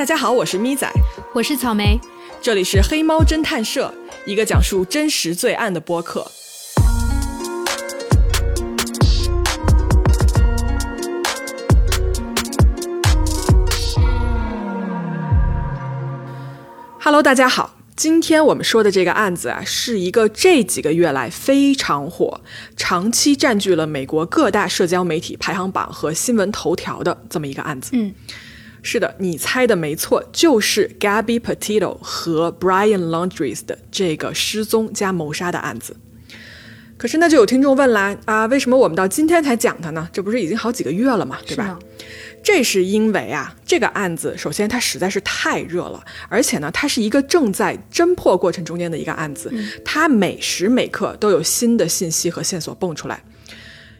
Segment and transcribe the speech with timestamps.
[0.00, 0.90] 大家好，我是咪仔，
[1.34, 2.00] 我是草莓，
[2.40, 3.92] 这里是黑猫侦探社，
[4.24, 6.26] 一个讲述真实罪案的播客。
[16.98, 22.40] Hello，大家好，今天我们说的这个案子啊，是一个这几个月来非常火、
[22.74, 27.90] 长期占据了美国各大社交媒体排行榜和新闻头条的这么一个案子。
[27.92, 28.14] 嗯，
[28.82, 35.96] 是的，你猜的没错，就是 Gabby Petito 和 Brian Laundries 的这个失踪加谋杀的案子。
[36.96, 40.06] 可是那就有听众问啦，啊，为什么我们到今天才讲它呢？
[40.12, 41.78] 这不是已经好几个月了嘛，对吧？
[41.98, 42.06] 是
[42.42, 49.50] 这是因为啊，这个案子首先它实在是太热了，而且呢，它是一个正在侦破过程中间的一个案子，
[49.82, 53.22] 它每时每刻都有新的信息和线索蹦出来。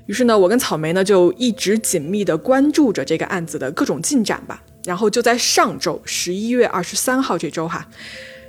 [0.04, 4.62] 于是呢，我跟草莓呢就一直紧密地关注着这个案子的各种进展吧。
[4.84, 7.86] 然后就在上周十一月二十三号这周哈，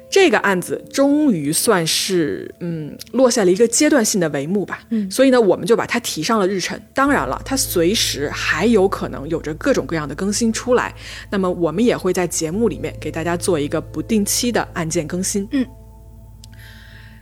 [0.10, 4.84] 这个案子终于算是嗯落下了一个阶段性的帷幕吧。
[4.90, 6.80] 嗯，所以呢，我们就把它提上了日程。
[6.94, 10.94] 当然了，它随时还有可能有着各种各样的更新出来。
[11.30, 15.48] 那么我们也会在节目里面给大家做一个不定期的案件更新。
[15.52, 15.66] 嗯。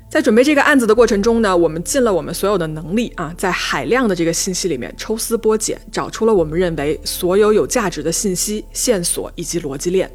[0.10, 10.12] 在准备这个案子的过程中呢，我们尽了我们所有的能力啊，在海量的这个信息里面抽丝剥茧，找出了我们认为所有有价值的信息、线索以及逻辑链。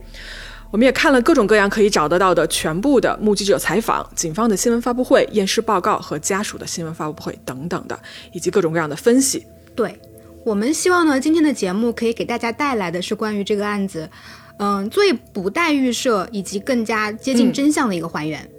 [0.73, 7.97] 我们也看了各种各样可以找得到的全部的目击者采访、警方的新闻发布会、验尸报告和家属的新闻发布会等等的，
[8.33, 9.47] 以及各种各样的分析。
[9.77, 9.97] 对，
[10.45, 14.11] 我们希望呢，今天的节目可以给大家带来的是关于这个案子，
[14.58, 18.42] 嗯，最不带预设以及更加接近真相的一个还原。
[18.42, 18.54] 嗯，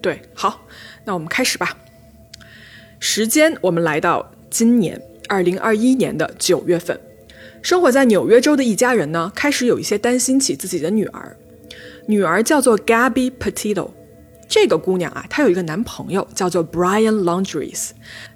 [0.00, 0.64] 对，好，
[1.04, 1.76] 那我们开始吧。
[3.00, 7.00] 时间我们来到今年二零二一年的九月份，
[7.62, 11.36] 生活在纽约州的一家人呢，开始有一些担心起自己的女儿。
[12.06, 13.90] 女儿叫做 Gabby Petito，
[14.48, 17.90] 这个姑娘啊，她有一个男朋友叫做 Brian Laundries。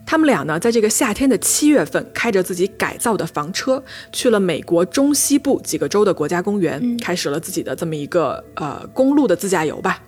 [0.05, 10.03] 他们俩呢，在这个夏天的七月份，开着自己改造的房车，去了美国中西部几个州的国家公园，开始了自己的这么一个呃公路的自驾游吧。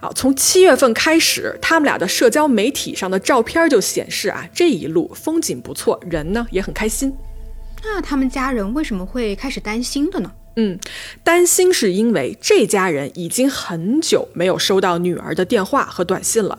[0.00, 7.12] 啊，从七月份开始，他们俩的社交媒体上的照片就显示啊，这一路风景不错，人呢也很开心。
[7.84, 10.32] 那他们家人为什么会开始担心的呢？
[10.56, 10.76] 嗯，
[11.22, 16.58] 担心是因为这家人已经很久没有收到女儿的电话和短信了。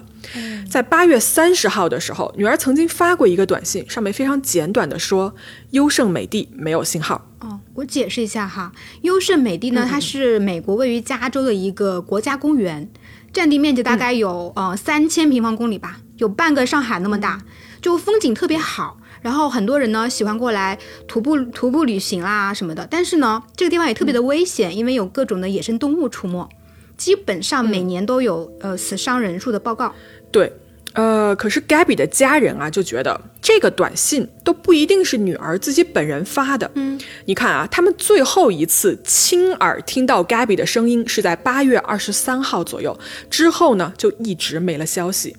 [0.69, 5.35] 在八月三十号的时候，女儿曾经发过一个短信，上面非常简短的说
[5.71, 12.89] ：“优胜美地没有信号。”哦，我解释一下哈，优胜美地呢，它是美国位于加州的一个国家公园，
[13.31, 17.41] 占地面积大概有、呃三千平方公里吧，有半个上海那么大，
[17.81, 18.97] 就风景特别好。
[19.21, 26.47] 然后很多人呢喜欢过来徒步徒步旅行啦什么的，但是呢，这个地方也特别的危险，因为有各种的野生动物出没，
[26.95, 29.93] 基本上每年都有、呃死伤人数的报告。
[30.31, 30.53] 对，
[30.93, 36.69] 呃，可是 Gabby 的家人啊就觉得这个短信都不一定是女儿自己本人发的。
[36.73, 42.99] 嗯，你看啊，他们最后一次亲耳听到 Gabby 的声音是在八月二十三号左右，
[43.29, 45.35] 之后呢就一直没了消息。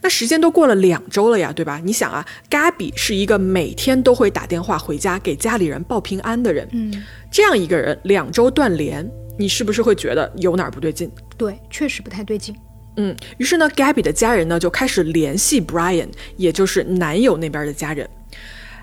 [0.00, 1.80] 那时间都过了两周了呀，对吧？
[1.84, 9.08] 你想啊，Gabby 是一个每天都会打电话回家给家里人报平安的人，嗯，这样一个人两周断联，
[9.38, 11.10] 你是不是会觉得有哪儿不对劲？
[11.36, 12.54] 对，确实不太对劲。
[12.96, 18.08] 嗯，于是呢，Gabby 的家人呢就开始联系 Brian，也就是男友那边的家人。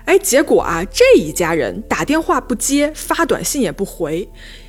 [0.04, 4.28] 哎，结果啊，这一家人打电话不接，发短信也不回。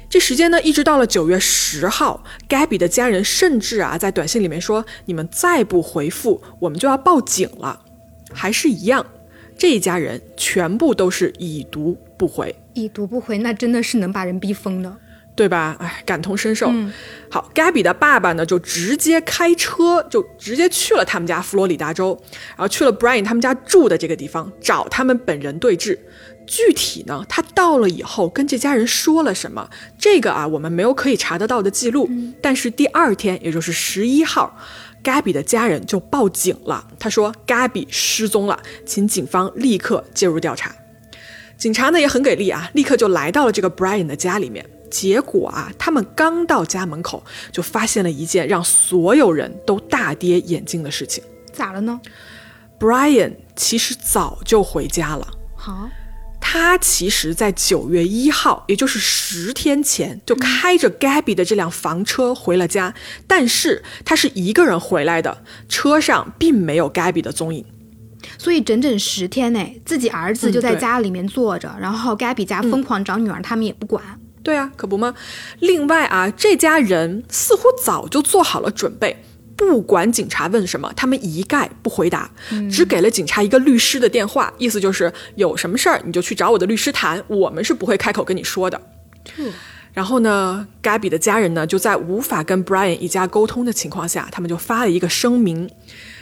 [0.10, 7.82] 这时间呢，一直到了九月十号，Gabby 的家人甚至啊在短信里面说：“你们再不回复，我们就要报警了。”
[8.32, 9.06] 还是一样，
[9.58, 12.56] 这一家人全部都是已读不回。
[12.74, 14.98] 已读不回，那真的是能把人逼疯的。
[15.36, 15.76] 对吧？
[15.80, 16.72] 哎，感同身受。
[17.30, 22.18] 好，Gabby 的爸爸呢，就直接开车，就直接去了他们家佛罗里达州，
[22.50, 26.00] 然后去了 Brian 他们家住的这个地方，找他们本人对峙。
[26.48, 29.68] 具体呢，他到了以后跟这家人说了什么，
[29.98, 32.10] 这个啊，我们没有可以查得到的记录。
[32.42, 34.56] 但是第二天，也就是十一号
[35.04, 40.74] ，Gabby 的家人就报警了，他说 Gabby 失踪了，请警方立刻介入调查。
[41.58, 44.64] 警察呢也很给力啊，立刻就来到了这个 Brian 的家里面。
[44.96, 47.22] 结果啊，他们刚到家门口，
[47.52, 51.22] 就发现了一件让所有人都大跌眼镜的事情。
[51.52, 52.00] 咋了呢
[52.80, 55.28] ？Brian 其实早就回家了。
[55.58, 55.90] 好，
[56.40, 62.94] 他其实，在九月一号，也就是十天前，就开着 Gabby 的这辆房车回了家，
[63.28, 67.66] 但是他是一个人回来的，车上并没有 Gabby 的踪影。
[68.38, 74.02] 所以整整十天内，自己儿子就在家里面坐着，然后 Gabby 家疯狂找女儿，他们也不管。
[74.46, 75.16] 对啊，可不吗？
[75.60, 79.24] 另外啊，这家人似乎早就做好了准备，
[79.58, 82.30] 不管警察问什么，他们一概不回答，
[82.72, 88.80] 只给了警察一个律师的电话，意思就是有什么事儿你就去找我的律师谈，我们是不会开口跟你说的。
[89.92, 95.68] 然后呢，Gabby 的家人呢就在无法跟 Brian 一家沟通的情况下，他们就发了一个声明。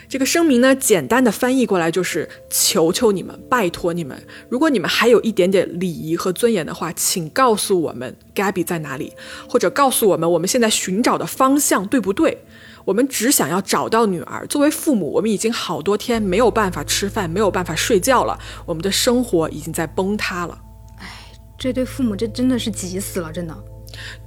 [0.08, 9.12] 这个声明呢，简单的翻译过来就是：求求你们，拜托你们，如果你们还有一点点礼仪和尊严的话，请告诉我们 Gabby 在哪里，
[9.48, 12.44] 或者告诉我们我们现在寻找的方向对不对？
[12.84, 14.46] 我们只想要找到女儿。
[14.46, 20.60] 作为父母，我们已经好多天没有办法吃饭，没有办法睡觉了，我们的生活已经在崩塌了。
[21.56, 23.56] 这对父母这真的是急死了，真的。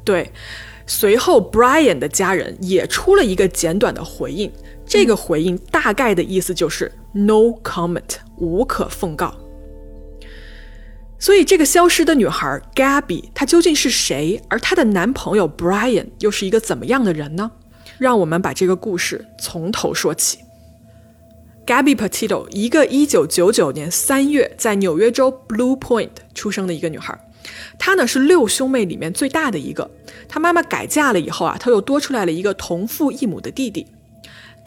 [0.04, 0.32] 对，
[0.88, 4.52] 随后 Brian 的家人也出了一个简短的回应。
[4.88, 8.04] 这个回应大概的意思就是 “no comment”，
[8.38, 9.36] 无可奉告。
[11.20, 14.42] 所以，这个消失的女孩 Gabby，她究竟是谁？
[14.48, 17.52] 而她的男朋友 Brian 又是一个怎么样的人呢？
[17.98, 20.40] 让我们把这个故事从头说起。
[21.66, 27.20] Gabby Petito，一个1999年3月在纽约州 Blue Point 出生的一个女孩，
[27.80, 29.90] 她呢是六兄妹里面最大的一个。
[30.30, 33.88] 她妈妈改嫁了以后啊，她又多出来了一个同父异母的弟弟。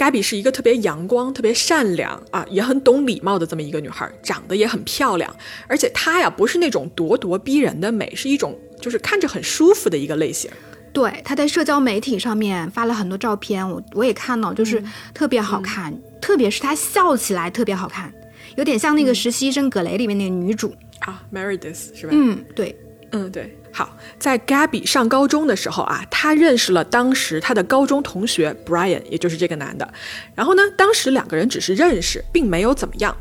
[0.01, 5.31] Gabby 是一个特别阳光、特别善良啊，也很懂礼貌的这么一个女孩，长得也很漂亮，
[5.69, 10.51] 而且她呀不是那种咄咄逼人的美，是一种就是看着很舒服的一个类型。
[10.91, 14.83] 对，她在社交媒体上面发了很多照片，我我也看到，就是
[15.13, 18.11] 特别好看，特别是她笑起来特别好看，
[18.57, 22.13] 有点像那个实习生葛雷里面那个女主啊，Meredith 是吧？
[22.15, 22.75] 嗯，对，
[23.13, 23.55] 嗯对。
[23.73, 29.93] 好，在 Gabby 上高中的时候啊，她认识了当时她的高中同学 Brian，也就是这个男的。
[30.35, 33.17] 然后呢，当时两个人只是认识，并没有怎么样。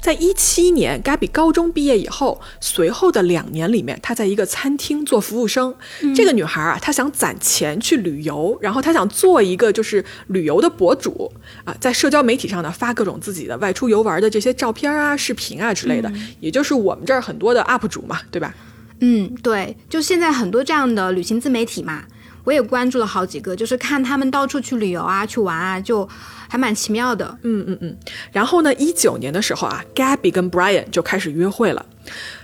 [0.00, 5.74] 在一七年，Gabby 高中毕业以后，随后的两年里面，她在一个餐厅做服务生。
[6.14, 11.32] 这个女孩啊，她想攒钱去旅游，然后她想做一个就是旅游的博主
[11.64, 18.54] 啊，在社交媒体上呢发各种自己的外出游玩的这些照片啊、视频啊之类的，也就是我们这儿很多的 UP 主嘛，对吧？
[19.00, 22.04] 嗯，对，就现在很多这样的旅行自媒体嘛，
[22.44, 26.08] 我也关注了好几个，就是看他们到处去旅游啊、去玩啊，就
[26.48, 27.38] 还蛮奇妙的。
[27.42, 27.96] 嗯嗯嗯。
[28.32, 31.84] 然后呢，一九年的时候啊，Gabby 跟 Brian 就开始约会了。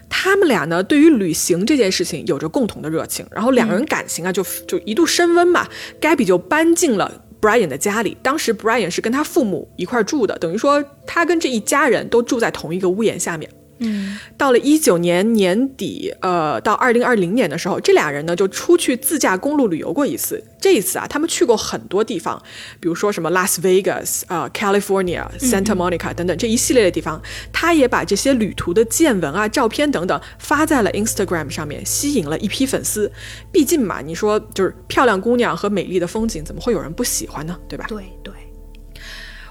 [0.08, 5.68] 他们俩呢，对于旅行这件事情有着共同的热情，然后两个人感情啊就就一度升温嘛。
[6.00, 13.48] Gabby 就搬进了 Brian 的家里，当时 Brian 是跟他父母一块住的，等于说他跟这一家人都住在同一个屋檐下面。
[13.80, 20.42] 嗯，到了一九年年底，呃，到二零二零年的时候，这俩人呢就出去自驾公路旅游过一次。
[20.60, 22.40] 这一次啊，他们去过很多地方，
[22.78, 27.20] 比如说什么拉斯维加斯啊、California、Santa Monica 等等这一系列的地方。
[27.52, 33.10] 他也把这些旅途的见闻啊、照片等等发在了 Instagram 上面，吸引了一批粉丝。
[33.50, 37.58] 毕竟嘛，你说就是漂亮姑娘和美丽的风景，怎么会有人不喜欢呢？
[37.66, 37.86] 对吧？
[37.88, 38.34] 对对。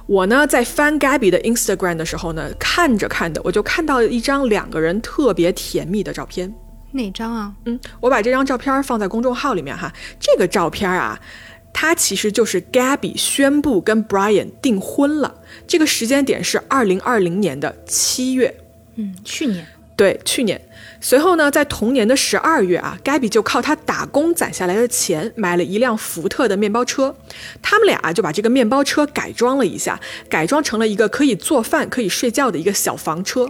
[0.09, 6.51] 我呢，在翻 Gabby 的 Instagram 的时候呢，看着看着，我就看到了一张两个人特别甜蜜的照片。
[6.93, 7.53] 哪张啊？
[7.65, 9.93] 嗯，我把这张照片放在公众号里面哈。
[10.19, 11.19] 这个照片啊，
[11.71, 15.31] 它其实就是 Gabby 宣布跟 Brian 订婚了。
[15.67, 18.51] 这个时间点是二零二零年的七月。
[18.95, 19.63] 嗯，去年。
[19.95, 20.59] 对，去年。
[21.01, 27.15] 随后呢，在同年的十二月啊，Gabby 就靠他打工攒下来的钱买了一辆福特的面包车，
[27.61, 33.49] 他们俩就把这个面包车改装了一下，改装成了一个可以做饭、可以睡觉的一个小房车。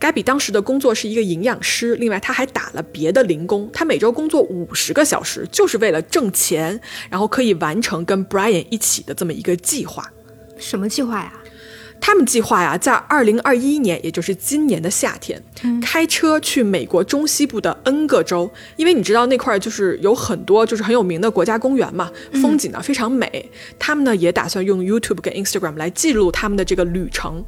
[0.00, 6.80] Gabby 当时的工作是一个营养师，另外他还打了别的零工，他每周工作五十个小时，就是为了挣钱，
[7.10, 10.10] 然后可以完成跟 Brian 一起的这么一个计划。
[10.56, 11.32] 什么计划呀？
[12.00, 15.42] 他们计划呀，在二零二一年，也就是今年的夏天，
[15.82, 23.50] 开车去美国中西部的 N 个州，因为你知道那块就是有很多就是很有名的国家公园嘛，风景呢非常美。
[23.78, 27.44] 他们呢也打算用 YouTube 跟 Instagram 来记录他们的这个旅程。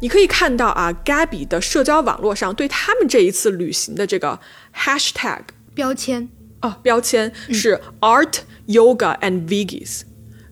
[0.00, 4.40] 你可以看到啊，Gabby 的社交网络上对他们这一次旅行的这个
[4.74, 5.42] Hashtag
[5.74, 6.28] 标签
[6.60, 10.02] 哦，标签是 Art Yoga and Veggies。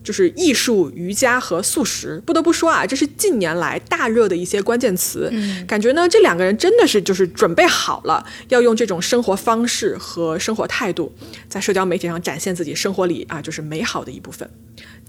[0.03, 5.29] 就是艺术、瑜伽和素食，不得不说啊，这是近年来大热的一些关键词。
[5.31, 11.13] 嗯，感觉呢，这两个人真的是就是准备好了，要用这种生活方式和生活态度，
[11.47, 14.49] 在社交媒体上展现自己生活里啊，就是美好的一部分。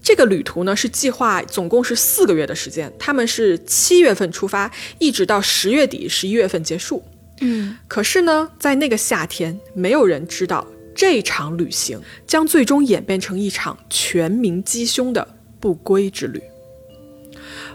[0.03, 7.03] 这个旅途呢是计划总共是四个月的时间，他们是七月份出发，一直到十月底、十一月份结束。
[7.41, 10.67] 嗯，可是呢，在那个夏天，没有人知道。
[10.95, 16.43] 这场旅行将最终演变成一场全民鸡胸的不归之旅。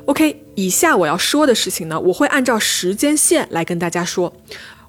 [0.06, 4.34] OK，以下我要说的事情呢，我会按照时间线来跟大家说。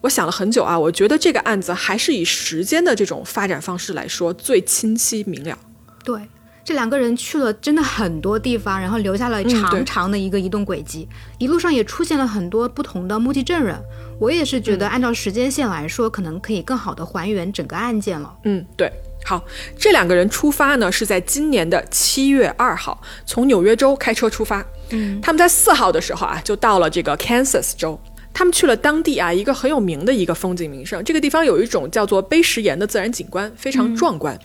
[0.03, 5.59] 我想了很久啊，我觉得这个案子还是以时间的这种发展方式来说最清晰明了。
[6.05, 6.21] 对，
[6.65, 11.09] 这两个人去了真的很多地方，然后留下了长长的一个移动轨迹，
[11.39, 13.77] 一路上也出现了很多不同的目击证人。
[14.21, 18.35] 我也是觉得，按照时间线来说，可能可以更好的还原整个案件了。
[18.45, 18.91] 嗯，对。
[19.25, 19.45] 好，
[19.77, 24.65] 这两个人出发呢，是在今年的七月二号，从纽约州开车出发。
[24.91, 28.01] 嗯，他们在四号的时候啊，就到了这个 Kansas 州。
[28.33, 34.39] 他们去了当地啊一个很有名的一个风景名胜，这个地方有一种叫做碑石岩的自然景观，非常壮观。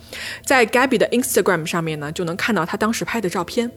[0.43, 3.69] 在 Gabby 的 Instagram 上面呢，就能看到他当时拍的照片。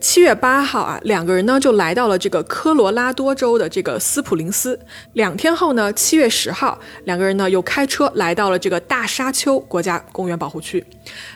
[0.00, 4.78] 七月八号啊，两个人呢就来到了这个科罗拉多州的这个斯普林斯。
[5.14, 10.84] 两天后呢，七月十号，两个人呢又开车来到了这个大沙丘国家公园保护区。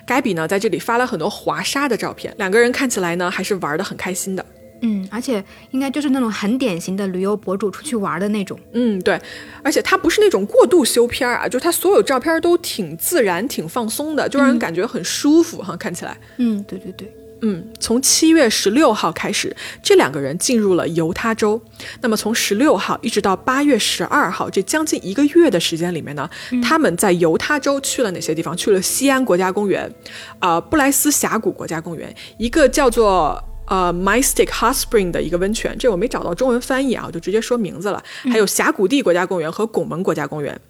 [0.07, 4.45] 盖比呢在这里发了很多滑沙的照片，两个人看起来呢还是玩得很开心的。
[4.83, 8.59] 嗯，而且应该就是那种很典型的旅游博主出去玩的那种。
[8.73, 9.21] 嗯，对，
[9.63, 16.17] 而且他不是那种过度修片儿啊，就是他所有照片都挺自然、挺放松的，就让人感觉很舒服哈，看起来。
[16.39, 17.13] 嗯，对对对。
[17.43, 21.61] 嗯，从七月十六号开始，这两个人进入了犹他州。
[22.01, 26.29] 那么从十六号一直到八月十二号，这将近一个月的时间里面呢，
[26.63, 28.57] 他们在犹他州去了哪些地方？
[28.57, 29.93] 去了西安国家公园，
[30.39, 33.43] 啊、布莱斯峡谷国家公园，一个叫做。
[33.67, 38.03] 呃，Mystic Hot Spring 的一个温泉，这我没找到中文翻译啊，我就直接说名字了。
[38.25, 40.61] 还有峡谷地国家公园和拱门国家公园。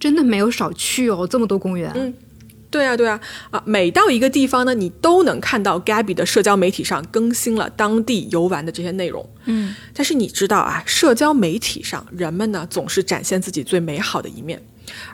[0.00, 1.92] 真的没有少去哦，这么多公园。
[1.94, 2.14] 嗯
[2.70, 3.20] 对啊，对啊，
[3.50, 9.28] 啊，每到一个地方呢，你都能看到 Gabby 的社交媒体上更新了当地游玩的这些内容。
[9.44, 14.60] 嗯，但是你知道啊，社交媒体上人们呢总是展现自己最美好的一面，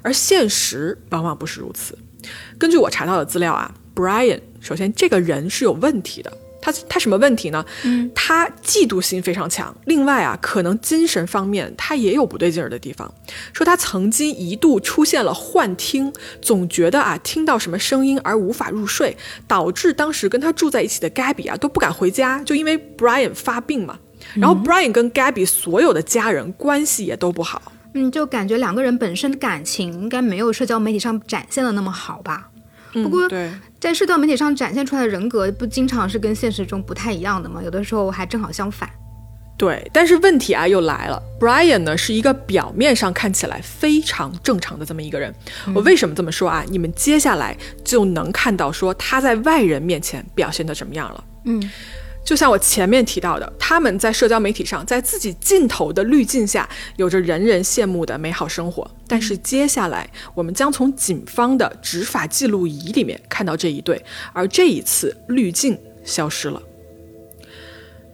[0.03, 1.97] 而现实往往不是如此。
[2.59, 6.33] 根据我查到的资料啊，Brian 首先这个人是有问题的。
[6.63, 7.63] 他他什么问题呢？
[7.85, 9.77] 嗯，他嫉妒心非常强。
[9.85, 13.13] 另外啊，可能精神方面他也有不对劲儿的地方。
[13.53, 19.15] 说他曾经一度出现了幻听，总觉得啊听到什么声音而无法入睡，
[19.47, 23.99] 导致当时跟他住在一起的 Gabby 啊都不敢回家，就因为 Brian 发病嘛。
[24.35, 27.61] 然后 Brian 跟 Gabby 所有的家人关系也都不好。
[27.95, 32.49] 嗯，就感觉两个人本身的感情应该没有社交媒体上展现的那么好吧。
[32.93, 33.51] 不过，对，
[33.83, 37.61] 在社交媒体上展现出来的人格，不经常是跟现实中不太一样的吗？
[37.61, 38.89] 有的时候还正好相反。
[39.59, 45.35] 对，但是问题啊又来了，Brian 呢是一个表面上看起来非常正常的这么一个人。
[45.75, 46.65] 我为什么这么说啊？
[46.69, 51.25] 你们接下来就能看到说他在外人面前表现的什么样了。
[51.47, 51.71] 嗯，
[52.25, 58.89] 就像我前面提到的，他们在社交媒体上，在自己镜头的滤镜下，有着人人羡慕的美好生活。
[59.09, 64.03] 但是接下来，我们将从警方的执法记录仪里面看到这一对，
[64.33, 66.63] 而这一次滤镜消失了。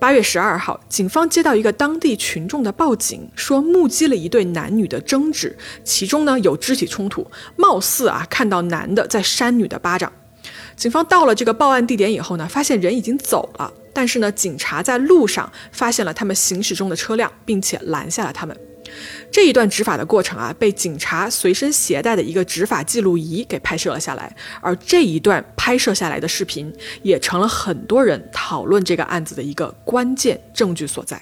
[0.00, 10.12] 八月十二号，警方接到一个当地群众的报警，说目击了一对男女的争执，其中呢有肢体冲突，貌似啊看到男的在扇女的巴掌。
[10.78, 18.56] 警方到了这个报案地点以后呢，发现人已经走了，但是呢，警察在路上发现了他们行驶中的车辆，并且拦下了他们。
[19.30, 31.20] 这一段执法的过程啊，被警察随身携带的一个执法记录仪给拍摄了下来，而这一段拍摄下来的视频，也成了很多人讨论这个案子的一个关键证据所在。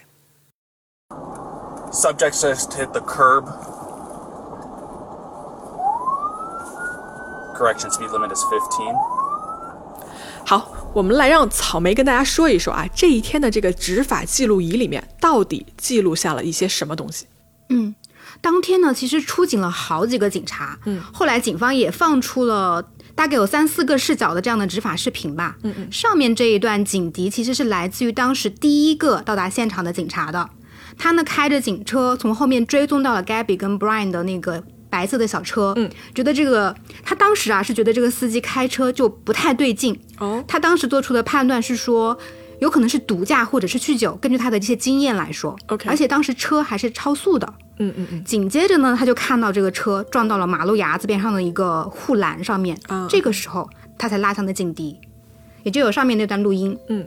[1.91, 3.47] Subject just hit the curb.
[7.57, 9.26] Correction, speed limit is 15.
[10.49, 17.27] 好，我们来让草莓跟大家说一说啊，这一天的这个执法记录仪里面到底记录下了一些什么东西？
[17.69, 17.93] 嗯，
[18.41, 20.79] 当天呢，其实出警了好几个警察。
[20.85, 22.81] 嗯，后来警方也放出了
[23.17, 25.57] 大概有三四个视角的这样的执法视频吧。
[25.65, 30.49] 嗯嗯，上面这一段警笛其实是来自于当时第一个到达现场的警察的，
[30.97, 34.63] 他呢开着警车从后面追踪到了 Gabby 跟 Brian 的那个。
[34.97, 36.75] 白色的小车，嗯，觉得这个
[37.05, 42.17] 他当时啊是觉得这个司机开车就不太对劲，哦，他当时做出的判断是说，
[42.61, 44.17] 有可能是毒驾或者是酗酒。
[44.23, 45.55] 根据他的这些经验来说。
[45.67, 47.47] OK 而且当时车还是超速的。
[47.79, 53.07] 嗯嗯嗯，紧接着呢，他就看到这个车撞到了马路牙子边上的一个护栏上面，啊。
[53.11, 54.99] 这个时候他才拉响的警笛，
[55.63, 56.75] 也就有上面那段录音。
[56.89, 57.07] 嗯，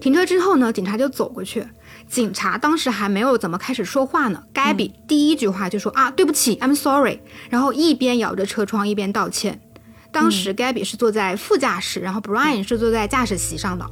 [0.00, 1.62] 停车之后呢，警察就走过去，
[2.08, 7.20] 警察当时还没有怎么开始说话呢，盖比第一句话就说、啊对不起，I'm sorry，
[7.50, 9.60] 然后一边摇着车窗一边道歉。
[10.12, 13.84] 当时盖比是坐在副驾驶，然后 Brian 是坐在驾驶席上的。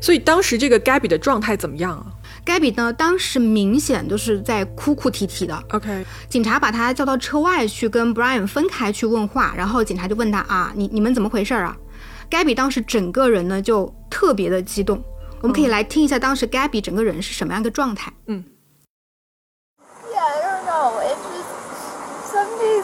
[0.00, 2.06] 所以当时这个 Gabby 的状态怎么样啊
[2.46, 5.62] gaby 呢，当时明显就是在哭哭啼啼的。
[5.70, 11.76] ？OK，警察把他叫到车外去跟 Brian 分开去问话，然后警察就问他啊，你你们怎么回事儿啊？
[12.30, 15.02] 盖比当时整个人呢就特别的激动，
[15.40, 18.44] 我们可以来听一下当时 gabby 整个人是什么样的状态嗯
[20.10, 21.50] yeah i don't know it's just
[22.32, 22.82] something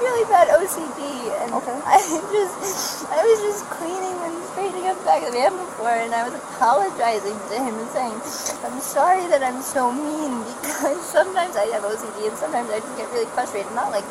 [0.00, 1.21] really ocd
[1.51, 1.51] and
[1.85, 1.99] I
[2.31, 6.13] just, I was just cleaning and straightening up the back of the van before, and
[6.13, 8.15] I was apologizing to him and saying,
[8.65, 12.97] I'm sorry that I'm so mean because sometimes I have OCD and sometimes I just
[12.97, 13.71] get really frustrated.
[13.75, 14.05] Not like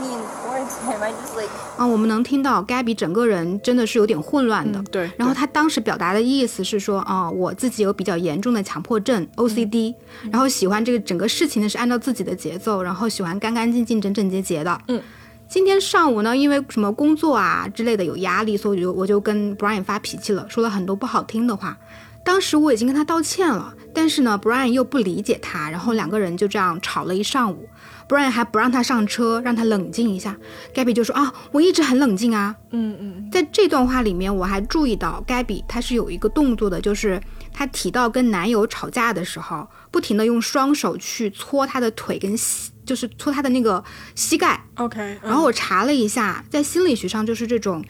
[0.00, 4.78] mean towards him, I just like 啊，我们能听到 Gabby 整个人真的是有点混乱的。
[4.78, 9.94] 嗯对然后对他当时表达的意思是说，啊、我自己有比较严重的强迫症 OCD，、
[10.30, 14.78] 然后喜欢这个整个事情呢是按照自己的节奏，然后喜欢干干净净、整整洁洁的。
[14.88, 15.00] 嗯。
[15.49, 21.77] 今天上午呢，因为什么工作啊之类的有压力，所以我就我就跟 Brian 发脾气了，说了很多不好听的话。
[22.25, 27.69] 当时我已经跟他道歉了，但是呢，Brian 又不理解他，然后两个人就这样吵了一上午。
[28.09, 30.35] Brian 还不让他上车，让他冷静一下。
[30.73, 32.53] Gabby 就说啊，我一直很冷静啊。
[32.71, 37.21] 嗯嗯在这段话里面，我还注意到 Gabby 她是有一个动作的，就是
[37.53, 43.83] 她提到跟男友吵架的时候，不停的用双手去搓他的腿跟膝，就是搓他的那个
[44.15, 44.59] 膝盖。
[44.77, 47.85] ，OK，然后我查了一下，在心理学上就是这种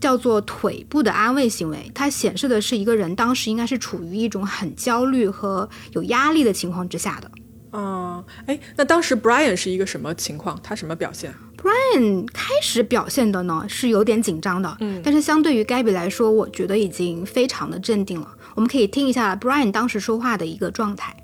[0.00, 7.30] 叫做腿部的安慰行为，它显示的是一个人当时应该是处于一种很焦虑和有压力的情况之下的。
[7.76, 10.56] 嗯，哎，那当时 Brian 是一个什么情况？
[10.62, 18.28] 他什么表现？Brian 开始表现的呢是有点紧张的，嗯，但是相对于 Gabby 来说，我觉得已经非常的镇定了。
[18.54, 21.16] 我们可以听一下 Brian 当时说话的一个状态。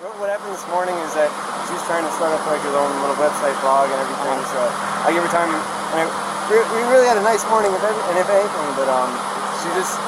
[0.00, 1.30] What what happened this morning is that
[1.86, 4.38] trying to start up like her own little website blog and everything.
[4.52, 4.58] So
[5.06, 5.50] I give her time.
[5.94, 6.04] And I,
[6.50, 9.10] we we really had a nice morning, if any, and if anything, but um,
[9.62, 9.98] she just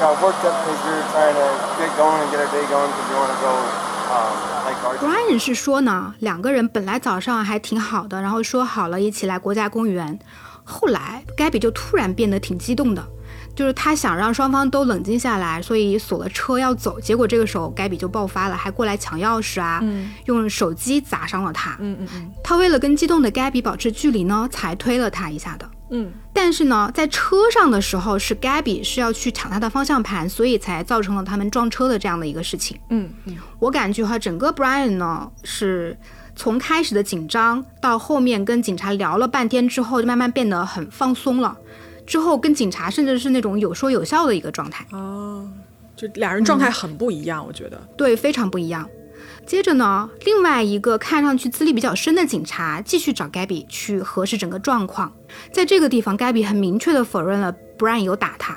[0.00, 2.88] got worked up because we were trying to get going and get our day going
[2.88, 3.52] because we want to go
[4.12, 4.96] um, like our.
[4.98, 10.18] Brian 是说呢，两个人本来早上还挺好的，然后说好了一起来国家公园，
[10.64, 13.06] 后来 Gabby 就突然变得挺激动的，
[13.56, 17.00] 就是他想让双方都冷静下来，所以锁了车要走。
[17.00, 19.82] 结果这个时候 Gabby 就爆发了，还过来抢钥匙啊，
[20.26, 21.76] 用手机砸伤了他。
[21.80, 25.68] 嗯嗯嗯他为了跟激动的 Gabby 保持距离呢，才推了他一下的。
[25.88, 32.78] 嗯但是呢，在车上的时候是 Gabby 是要去抢他的方向盘，所以才造成了他们撞车的这样的一个事情。
[32.90, 35.96] 嗯嗯我感觉哈，整个 Brian 呢是
[36.34, 41.56] 从开始的紧张到后面跟警察聊了半天之后，就慢慢变得很放松了。
[42.06, 45.48] 之后跟警察甚至是那种有说有笑的一个状态，哦，
[45.96, 47.76] 就俩人状态很不一样，我觉得。
[47.96, 48.88] 对，非常不一样。
[49.44, 55.12] 接着呢，另外一个看上去资历比较深的警察继续找 Gabby 去核实整个状况。
[55.52, 58.56] 在这个地方，Gabby 很明确的否认了 Brian 有打他，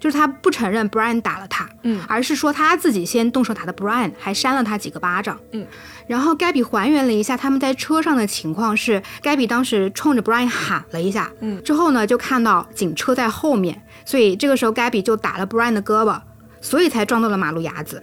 [0.00, 5.66] 就是他不承认 Brian 打了他，嗯而是说他自己先动手打的 Brian，还扇了他几个巴掌，嗯。
[6.06, 16.20] 然后 Gabby 还原了一下他们在车上的情况是，Gabby 当时冲着 Brian 喊了一下，嗯之后呢就看到警车在后面，所以这个时候 Gabby 就打了 Brian 的胳膊，
[16.60, 18.00] 所以才撞到了马路牙子。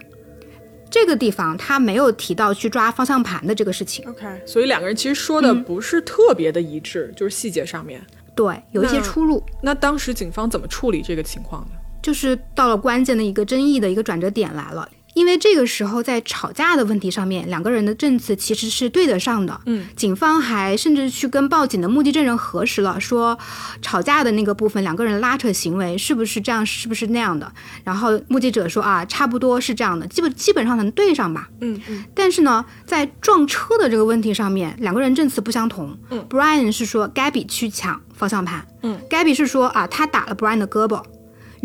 [0.88, 8.00] 这个地方他没有提到去抓方向盘的这个事情，OK，所以两个人其实说的不是特别的一致，就是细节上面。
[8.36, 9.42] 对，有一些出入。
[9.62, 11.70] 那当时警方怎么处理这个情况呢？
[12.06, 14.88] 就是到了关键的一个争议的一个转折点来了。
[15.14, 19.60] 因为这个时候在吵架的问题上面，两个人的证词其实是对得上的。
[19.64, 23.36] 嗯，警方还甚至去跟报警的目击证人核实了，说
[23.80, 27.50] 吵架的那个部分两个人拉扯行为是不是这样，是不是那样的。
[27.82, 31.48] 然后目击者说啊，差不多是这样的，基本基本上能对上吧。
[31.62, 35.98] 嗯嗯但是呢，在撞车的这个问题上面，两个人证词不相同。
[36.10, 41.02] 嗯，Brian 是说 Gabby 去抢方向盘，嗯，Gabby 是说啊，他打了 Brian 的胳膊。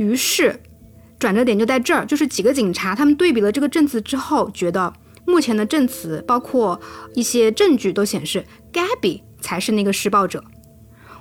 [0.01, 0.59] 于是，
[1.19, 4.91] 转折点就在这儿，就是几个警察他们对比了这个证词之后，觉得
[5.25, 6.79] 目前的证词包括
[7.13, 10.43] 一些证据都显示 Gabby 才是那个施暴者。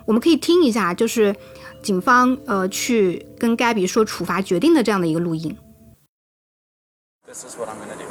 [0.06, 1.36] 我们可以听一下，就是
[1.82, 5.56] 警方呃去跟 Gabby 说处罚决定的这样的一个录音。
[7.26, 8.08] This is what I'm going to do.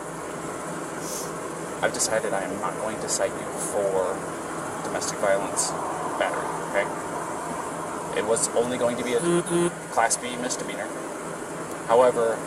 [1.82, 4.16] I've decided I am not going to cite you for
[4.84, 5.72] domestic violence
[6.18, 7.09] battery, okay?
[8.18, 9.20] It was only going to be a
[9.92, 10.88] Class B misdemeanor.
[11.88, 12.38] However,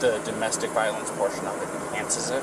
[0.00, 2.42] the domestic violence portion of it enhances it.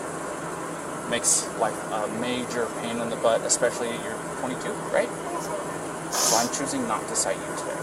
[1.09, 5.09] Makes life a major pain in the butt, especially you're 22, right?
[6.11, 7.77] So I'm choosing not to cite you today.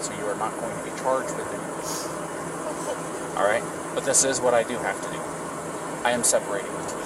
[0.00, 3.36] So you are not going to be charged with anything.
[3.36, 3.64] Alright?
[3.94, 5.20] But this is what I do have to do.
[6.04, 6.99] I am separating the two of you tonight.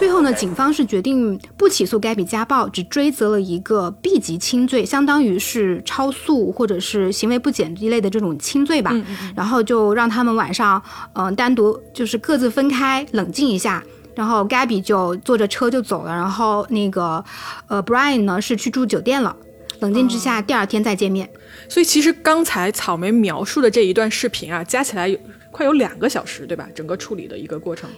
[0.00, 8.98] 最后呢，警方是决定不起诉该笔家暴，只追责了一个 B 级轻罪，相当于是超速或者是行为不检一类的这种轻罪吧。
[9.36, 10.82] 然后就让他们晚上，
[11.12, 13.84] 嗯、单独就是各自分开冷静一下。
[14.14, 17.22] 然后 Gabby 就坐着车就走了，然后那个
[17.66, 19.36] 呃 Brian 呢是去住酒店了。
[19.80, 21.28] 冷静之下，第二天再见面。
[21.68, 25.18] 所以其实刚才草莓描述的这一段视频啊，加起来有
[25.50, 26.66] 快有两个小时，对吧？
[26.74, 27.90] 整个处理的一个过程。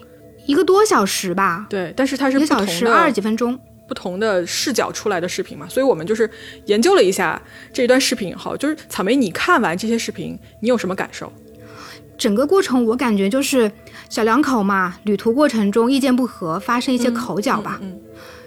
[0.47, 3.59] 一个多小时吧，对，但是它是一个不同的小时二十几分钟。
[3.89, 6.31] 不同的视角出来的视频嘛，所以我们就是
[6.65, 7.41] 研究了一下
[7.75, 11.31] 这一段视频以后，就是草莓，你看完这些视频，你有什么感受？
[12.17, 13.71] 整个过程我感觉就是
[14.09, 17.79] 小两口嘛，旅途过程中意见不合，发生一些口角吧。
[17.83, 18.01] 嗯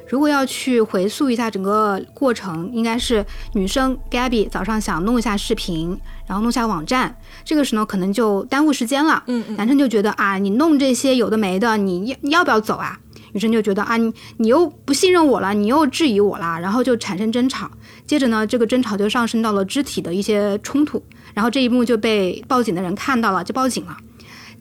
[0.07, 9.23] 如果要去回溯一下整个过程，应该是女生 Gabby 早上想弄一下视频，然后弄下网站，这个时候可能就耽误时间了。
[9.27, 12.99] 嗯嗯男生就觉得啊，你弄这些有的没的，你要你要不要走啊？
[13.33, 17.69] 女生就觉得啊，你你又不信任我了，你又质疑我了，然后就产生争吵。
[18.05, 23.97] 接着呢，这个争吵就上升到了肢体的一些冲突，然后这一幕就被报警的人看到了，就报警了。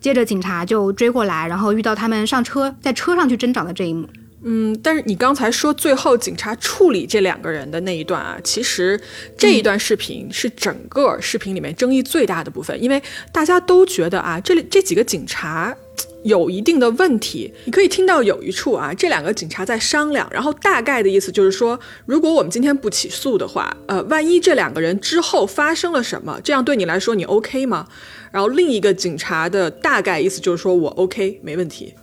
[0.01, 4.09] 接着警察就追过来，然后遇到他们上车，在车上去挣扎的这一幕。
[4.47, 8.99] 嗯，但是你刚才说最后警察处理这两个人的那一段啊，其实
[9.35, 15.75] 这一段视频是整个视频里面争议最大的部分，因为大家都觉得啊，这里这几个警察。
[16.23, 27.87] 有一定的问题，你可以听到有一处啊，这两个警察在商量，然后大概的意思就是说，如果我们今天不起诉的话，呃，万一这两个人之后发生了什么，这样对你来说你 OK 吗？
[28.31, 31.93] 然后另一个警察的大概意思就是说我 OK，没问题。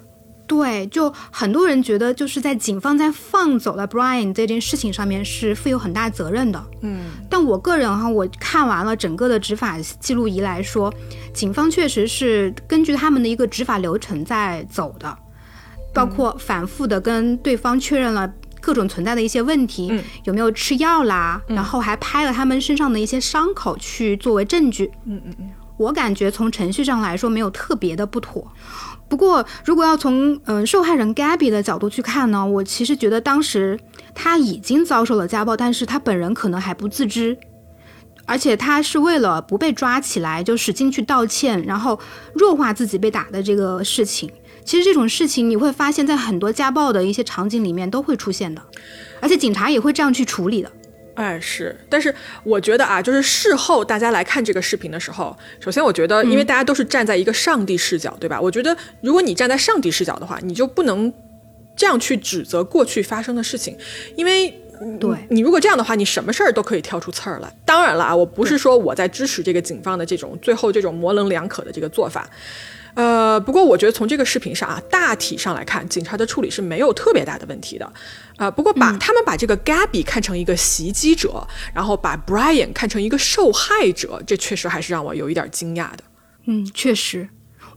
[0.53, 6.63] 对，就很多人觉得，就是在警方在放走了 Brian 这件事情上面是负有很大责任的。
[6.83, 10.93] 嗯，但我个人哈，我看完了整个的执法记录仪来说，
[11.33, 15.17] 警方确实是根据他们的一个执法流程在走的，
[15.95, 18.31] 包括反复的跟对方确认了。
[18.65, 21.43] 各种存在的一些问题，嗯有没有吃药啦？
[21.49, 24.89] 然后还拍了他们身上的一些伤口去作为证据。
[25.05, 28.47] 嗯嗯嗯，我感觉从程序上来说没有特别的不妥。
[29.13, 33.79] 不过，如果要从嗯、受害人 Gabby 的角度去看呢，我其实觉得当时
[34.15, 37.37] 他已经遭受了家暴，但是他本人可能还不自知，
[38.25, 42.01] 而且他是为了不被抓起来，就使劲去道歉，然后
[42.33, 44.31] 弱化自己被打的这个事情。
[44.65, 48.63] 其实这种事情你会发现在很多家暴的一些场景里面都会出现的，
[49.21, 50.73] 而且警察也会这样去处理的。
[51.15, 58.41] 哎，是，但是我觉得啊，就是事后大家来看这个视频的时候，首先我觉得，因为大家都是站在一个上帝视角，对吧？
[58.41, 61.13] 我觉得如果你站在上帝视角的话，你就不能
[61.77, 63.77] 这样去指责过去发生的事情，
[64.17, 64.49] 因为
[64.99, 67.53] 对你如果这样的话，你什么事儿都可以挑出刺儿来。
[67.65, 72.29] 当然了啊，我不是说我在支持这个警方的这种最后这种模棱两可的这个做法。
[72.95, 77.93] 呃，不过我觉得从这个视频上啊，大体上来看，警察的处理是没有特别大的问题的。
[78.37, 85.99] 啊、不过把、他们把这个 Gabby 看成一个袭击者，然后把 Brian 看成一个受害者，这确实还是让我有一点惊讶的。
[86.47, 87.29] 嗯，确实，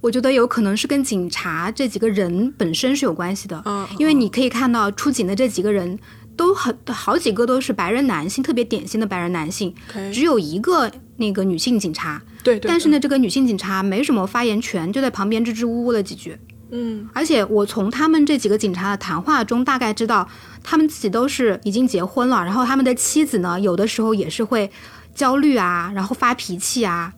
[0.01, 3.61] 我觉得有可能是跟警察这几个人本身是有关系的。
[3.65, 5.97] 嗯因为你可以看到出警的这几个人
[6.35, 9.73] 都很好几个都是白人男性，特别典型的白人男性
[10.13, 12.21] 只有一个那个女性警察。
[12.43, 16.37] 对对，但是呢，这个女性警察没什么发言权，就在旁边支支吾吾了几句。
[16.71, 20.27] 嗯，而且我从他们这几个警察的谈话中大概知道，
[20.63, 24.69] 他们自己都是已经结婚了，然后他们的妻子呢，有的时候也是会
[25.13, 27.13] 焦虑啊，然后发脾气啊。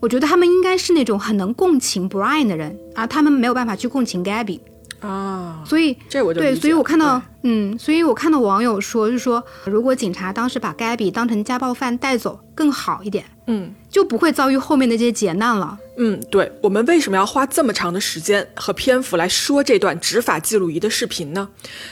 [0.00, 4.60] 我觉得他们应该是那种很能共情 Brian 的人啊，他们没有办法去共情 Gabby，
[5.00, 13.74] 啊，所以这我就对，所以我看到，嗯，所以我看到网友说，就是说，如果警察当时把 Gabby 当成家暴犯带走更好一点，嗯。
[13.90, 15.76] 就不会遭遇后面的这些劫难了。
[15.96, 21.48] 嗯，对，我们为什么要花这么长的时间和篇幅来说这段执法记录仪的视频呢？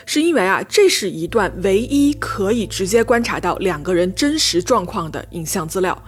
[0.06, 6.00] 是因为啊，这是一段唯一可以直接观察到两个人真实状况的影像资料，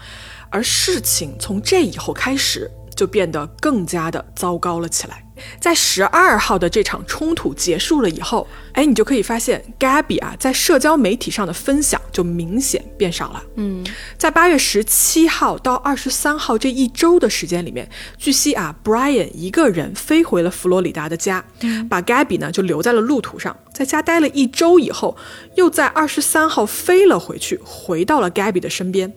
[0.49, 5.25] 而事情从这以后开始就变得更加的糟糕了起来。
[5.61, 13.43] 在十二号的这场冲突结束了以后，哎，你就可以发现 Gabby 啊，在社交媒体上的分享就明显变少了。
[13.57, 13.85] 嗯，
[14.17, 21.45] 在八月十七号到二十三号这一周的时间里面，据悉啊，Brian 一个人飞回了佛罗里达的家，
[21.89, 25.17] 把 Gabby 呢就留在了路途上，在家待了一周以后，
[25.57, 29.13] 又在二十三号飞了回去，回到了 Gabby 的身边。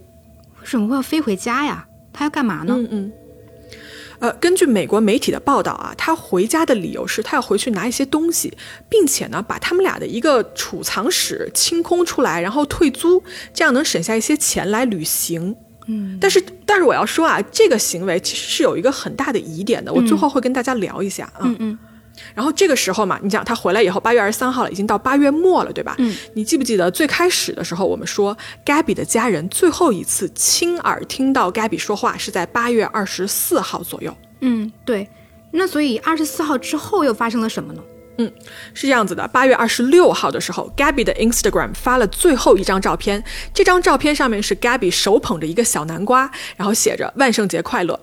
[0.62, 1.86] 为什么会要飞回家呀？
[2.14, 2.76] 他要干嘛呢？
[2.78, 3.12] 嗯嗯。
[4.24, 8.54] 呃，根据美国媒体的报道啊，他回家的理由是他要回去拿一些东西，
[8.88, 13.22] 并且呢，把他们俩的一个储藏室清空出来，然后退租，
[13.54, 15.54] 这样能省下一些钱来旅行。
[15.88, 21.42] 嗯，但是，但是我要说啊，这个行为其实是有一个很大的疑点的，我最后会跟大家聊一下啊。
[21.42, 21.80] 嗯嗯
[22.34, 25.96] 然后这个时候嘛，你讲他回来以后，八月二十三号了，已经到八月末了，对吧？
[25.98, 34.16] 嗯，你记不记得最开始的时候，我们说 Gabby 的家人最后一次亲耳听到 Gabby 说话是在八月二十四号左右。
[34.42, 35.08] 嗯，对。
[35.52, 37.82] 那所以二十四号之后又发生了什么呢？
[38.74, 43.24] 是这样子的，八月二十六号的时候，Gabby 的 Instagram 发了最后一张照片。
[43.54, 48.00] 这张照片上面是 Gabby 手捧着一个小南瓜，然后写着“万圣节快乐”。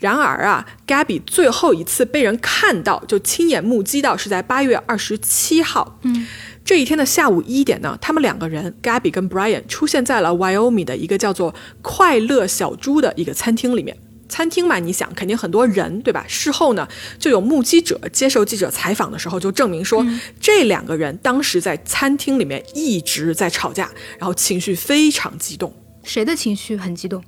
[0.00, 5.98] 然而啊，Gabby 最后一次被人看到，就亲眼目击到，是在八月二十七号。
[6.02, 6.26] 嗯，
[6.64, 13.96] 这一天的下午一点呢，他们两个人 Gabby 跟 Brian 出现在了 Wyoming 的一个叫做“快乐小猪”的一个餐厅里面。
[14.30, 16.24] 餐厅嘛，你想肯定很多人，对吧？
[16.26, 16.88] 事后呢，
[17.18, 20.06] 就有目击者接受记者采访的时候，就证明说，
[20.40, 25.74] 这两个人当时在餐厅里面一直在吵架，然后情绪非常激动。
[26.02, 27.22] 谁的情绪很激动？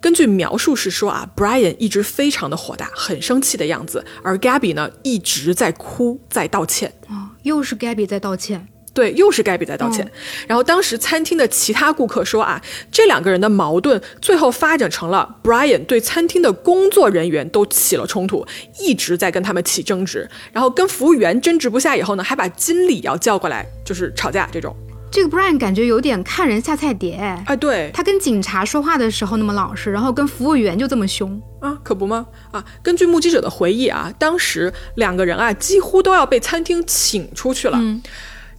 [0.00, 6.92] 根据描述是说啊，Brian 一直非常的火大，很生气的样子，而 Gabby 呢一直在哭，在道歉。
[7.08, 8.66] 哦，又是 Gabby 在道歉。
[8.92, 10.10] 对，又是 Gabby 在道歉。
[10.46, 18.46] 然后当时餐厅的其他顾客说啊，这两个人的矛盾最后发展成了 Brian 对餐厅的工作人员都起了冲突，
[18.80, 20.28] 一直在跟他们起争执。
[20.52, 24.74] 然后跟服务员争执不下以后呢，还把经理要叫过来，就是吵架这种。
[25.12, 27.16] 这个 Brian 感觉有点看人下菜碟。
[27.46, 32.24] 哎，对他跟警察说话的时候那么老实，然后跟服务员就这么凶啊，可不吗？
[32.52, 37.80] 啊，根据目击者的回忆啊，当时两个人啊几乎都要被餐厅请出去了。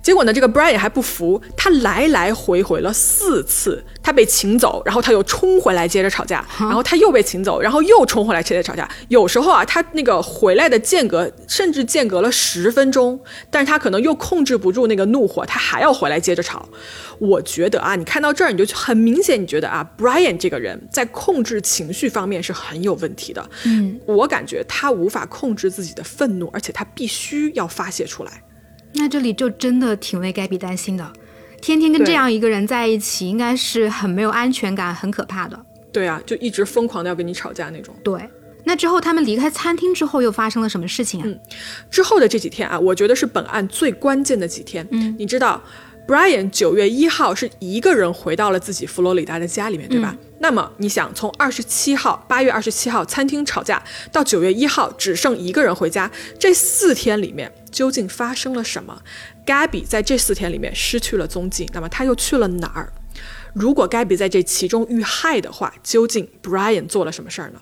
[0.01, 8.89] 结果呢，这个 Brian 还不服，他来来回回了四次，他被请走，然后他又冲回来接着吵架，然后他又被请走，然后又冲回来接着吵架。
[9.09, 16.67] 有时候啊，他那个回来的间隔甚至间隔了十分钟，但是他可能又控制不住那个怒火，他还要回来接着吵。
[17.19, 23.47] 我觉得啊，你看到这儿你就很明显，你觉得啊，Brian 这个人在控制情绪方面是很有问题的。
[23.65, 28.43] 嗯，我感觉他无法控制自己的愤怒，而且他必须要发泄出来。
[28.93, 31.11] 那这里就真的挺为 Gabby 担心的，
[31.61, 35.59] 天天跟这样一个人在一起，应该是很没有安全感、很可怕的。
[35.91, 37.93] 对啊，就一直疯狂的要跟你吵架那种。
[38.03, 38.21] 对，
[38.63, 41.23] 那之后他们离开餐厅之后又发生了什么事情啊？
[41.25, 41.39] 嗯，
[41.89, 44.87] 之后的这几天啊，我觉得是本案最关键的几天。
[44.91, 45.61] 嗯，你知道
[46.07, 50.15] ，Brian 九月一号是一个人回到了自己佛罗里达的家里面，对吧？
[50.39, 59.01] 那么你想，从二十七号八月二十七号餐厅吵架到九月一号只剩一个人回家，这四天里面究竟发生了什么
[59.45, 62.91] ？Gabby 在这四天里面失去了踪迹，那么他又去了哪儿？
[63.53, 67.61] 如果 Gabby 在这其中遇害的话，究竟 Brian 做了什么事儿呢？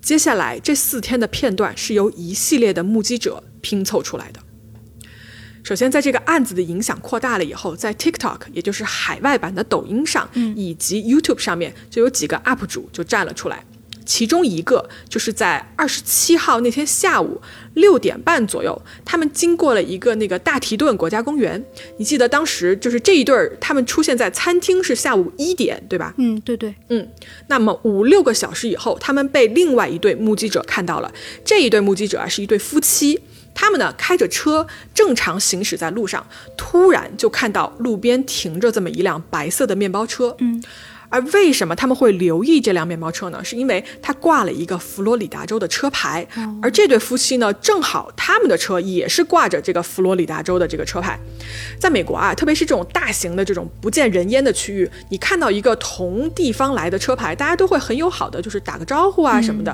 [0.00, 4.40] 接下来这四天的片段是由一系列的目击者拼凑出来的。
[5.62, 13.64] 首先，在这个案子的影响扩大了以后，在 TikTok，也就是海外版的抖音上，以及 YouTube 上面，就有几个 UP 主就站了出来。
[14.04, 17.40] 其中一个就是在二十七号那天下午
[17.74, 21.62] 六点半左右，他们经过了一个那个大提顿国家公园。
[21.96, 26.14] 你记得当时就是这一对儿，他们出现在餐厅是下午一点，对吧？
[26.18, 27.08] 嗯，对对，嗯。
[27.48, 31.12] 那么五六个小时以后，他们被另外一对目击者看到了。
[31.44, 33.20] 这一对目击者啊，是一对夫妻。
[33.56, 40.34] 他们呢开着车正常行驶在路上，突然就看到路边停着这么一辆白色的面包车。
[40.40, 40.60] 嗯，
[41.14, 43.44] 而为什么他们会留意这辆面包车呢？
[43.44, 46.26] 是因为它挂了一个佛罗里达州的车牌，
[46.60, 51.16] 而这对夫妻呢，正好他们的车也是挂着这个佛罗里达州的这个车牌。
[51.78, 59.70] 在美国啊，特别是这种大型的这种不见人烟的区域，你看到一个同地方来的车牌，大家都会很友好的就是打个招呼啊什么的。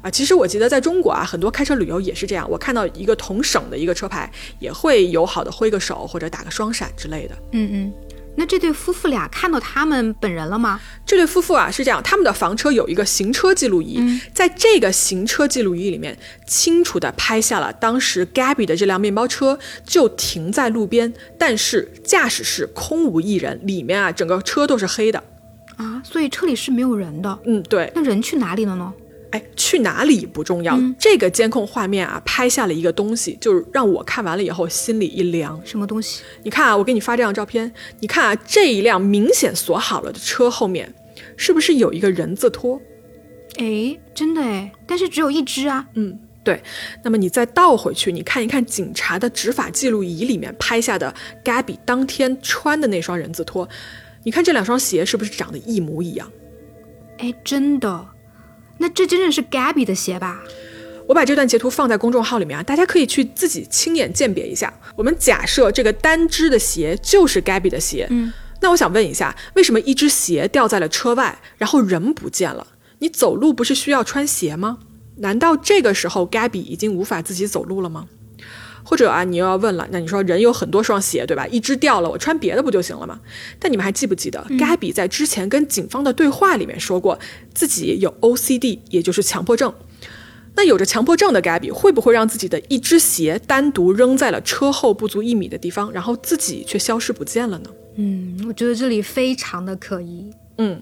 [0.00, 2.48] 啊，其实我记得在中国啊，很多开车旅游也是这样。
[2.48, 4.30] 我看到一个同省的一个车牌，
[4.60, 7.34] 也会友好的挥个手或者打个双闪之类的。
[7.50, 7.92] 嗯嗯。
[8.36, 10.80] 那这对夫妇俩看到他们本人了吗？
[11.06, 14.00] 这对夫妇啊是这样，他们的房车有一个行车记录仪，
[14.32, 25.22] 在这个行车记录仪里面，清楚的拍下了当时 Gabby 的这辆面包车就停在路边，但是驾驶室空无一人，里面啊整个车都是黑的。
[25.76, 27.38] 啊，所以车里是没有人的。
[27.46, 27.90] 嗯，对。
[27.94, 28.92] 那人去哪里了呢？
[29.34, 35.60] 哎，去哪里不重要，这个监控画面啊，拍下了一个东西，就是让我看完了以后心里一凉。
[35.64, 36.22] 什么东西？
[36.44, 40.94] 你看啊，我给你发这张照片，你看啊，这一辆明显锁好了的车后面，
[41.36, 42.80] 是不是有一个人字拖？
[43.56, 45.84] 哎，真的哎，但是只有一只啊。
[45.94, 46.62] 嗯，对。
[47.02, 51.12] 那么你再倒回去，你看一看警察的执法记录仪里面拍下的
[51.44, 53.68] Gabby 当天穿的那双人字拖，
[54.22, 56.30] 你看这两双鞋是不是长得一模一样？
[57.18, 58.06] 哎，真的。
[58.78, 60.42] 那这真的是 Gabby 的鞋吧？
[61.06, 64.72] 我把这段截图放在公众号里面啊，大家可以去自己亲眼鉴别一下。
[64.96, 72.66] 我们假设这个单只的鞋就是 Gabby 的鞋，嗯，那我想问一下，为什么一只鞋掉在了车外，然后人不见了？
[73.00, 74.78] 你走路不是需要穿鞋吗？
[75.16, 78.06] 难道这个时候 Gabby 已经无法自己走路了吗？
[78.84, 81.46] 或者啊，你又要问了，那你说人有很多双鞋，对吧？
[81.48, 83.18] 一只掉了，我穿别的不就行了吗？
[83.58, 87.18] 但你们还记不记得，Gabby 在之前跟警方的对话里面说过，
[87.54, 89.72] 自己有 OCD，也就是强迫症。
[90.56, 97.70] 那有着强迫症的 Gabby 会不会让自己的一只鞋单独扔在了车后不足一米的地方，然后自己却消失不见了呢？
[97.96, 100.30] 嗯，我觉得这里非常的可疑。
[100.58, 100.80] 嗯。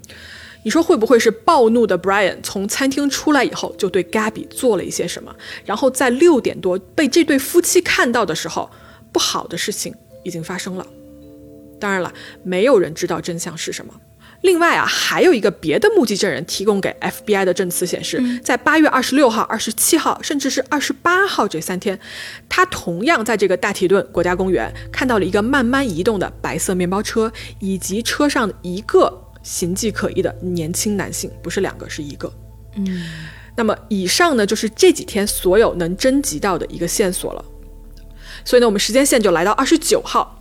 [0.65, 8.71] 你说会不会是暴怒的 Brian 从餐厅出来以后就对 Gabby 做了一些什么，然后在六点多被这对夫妻看到的时候，
[9.13, 10.87] 不好的事情已经发生了。
[11.81, 12.13] 当然了，
[12.45, 13.93] 没有人知道真相是什么。
[14.43, 21.99] 另外啊，还有一个别的目击证人提供给 FBI 的证词显示，在八月二十六号、二十七号，甚至是二十八号这三天，
[22.49, 32.33] 他同样在这个大提顿国家公园看到了一个慢慢移动的白色面包车，以及车上一个形迹可疑的年轻男性，不是两个，是一个。
[32.77, 33.05] 嗯，
[33.57, 37.45] 那么以上呢，就是这几天所有能征集到的一个线索了。
[38.45, 40.39] 所以呢，我们时间线就来到二十九号。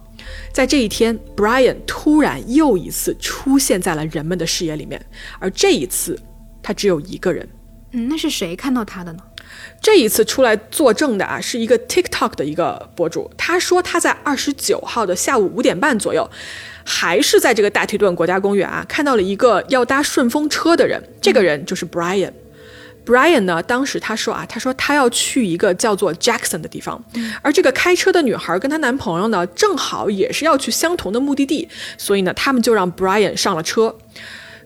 [0.53, 5.03] 在这一天，Brian 突然又一次出现在了人们的视野里面，
[5.39, 6.19] 而这一次
[6.61, 7.47] 他只有一个人。
[7.91, 9.19] 嗯，那是谁看到他的呢？
[9.81, 13.29] 这一次出来作证的啊，是一个 TikTok 的一个博主。
[13.37, 16.29] 他说他在二十九号的下午五点半左右，
[16.85, 21.01] 还是在这个大提顿国家公园啊，看到了一个要搭顺风车的人。
[21.21, 22.31] 这个人就是 Brian。
[23.03, 27.03] Brian 呢，当时他说啊，他说他要去一个叫做 Jackson 的地方，
[27.41, 31.67] 而这个开车的女孩跟她男朋友呢，正好也是要去相同的目的地，
[31.97, 33.95] 所以呢，他们就让 Brian 上了车。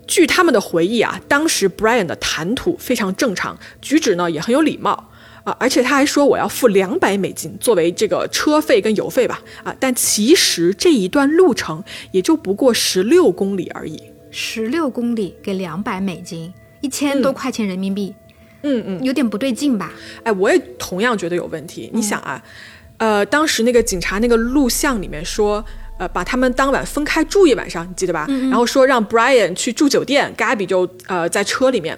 [0.05, 5.09] 据他们的回忆啊，当时 Brian 的谈吐非常正常，举止呢也很有礼貌
[5.45, 11.81] 啊，而且他还说我要付两百美金作为这个车费跟油费吧啊，但其实这一段路程
[12.11, 14.01] 也就不过十六公里而已。
[14.31, 18.13] 十六公里给两百美金，一千多块钱人民币，
[18.63, 19.93] 嗯嗯，有点不对劲吧？
[20.23, 21.89] 哎，我也同样觉得有问题。
[21.93, 22.43] 你想啊，
[22.97, 25.63] 呃，当时那个警察那个录像里面说，
[25.99, 28.25] 呃，把他们当晚分开住一晚上，你记得吧？
[28.49, 31.97] 然后说让 Brian 去住酒店，Gabby 就呃在车里面。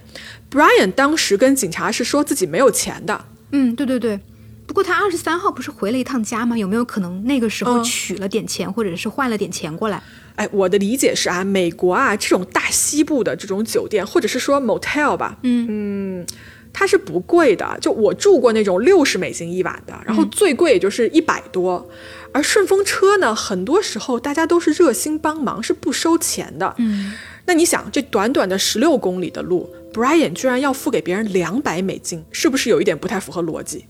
[0.52, 3.26] Brian 当时跟警察是说自己没有钱的。
[3.52, 4.20] 嗯，对对对。
[4.66, 6.58] 不过他二十三号不是回了一趟家吗？
[6.58, 10.04] 有没有可能那个时候嗯取了点钱，或者是换了点钱过来？
[10.36, 16.26] 哎，我的理解是啊，美国啊这种大西部的这种酒店，或者是说 motel 吧，嗯
[16.74, 17.78] 它是不贵的。
[17.82, 21.90] 就我住过那种六十美金一晚的，然后最贵也就是一百多。
[22.34, 26.76] 而顺风车呢，很多时候大家都是热心帮忙，是不收钱的。
[26.78, 27.14] 嗯，
[27.46, 33.86] 那你想，这短短的十六公里的路，Brian 居然要付给别人两百美金，是不是有一点不太符合逻辑？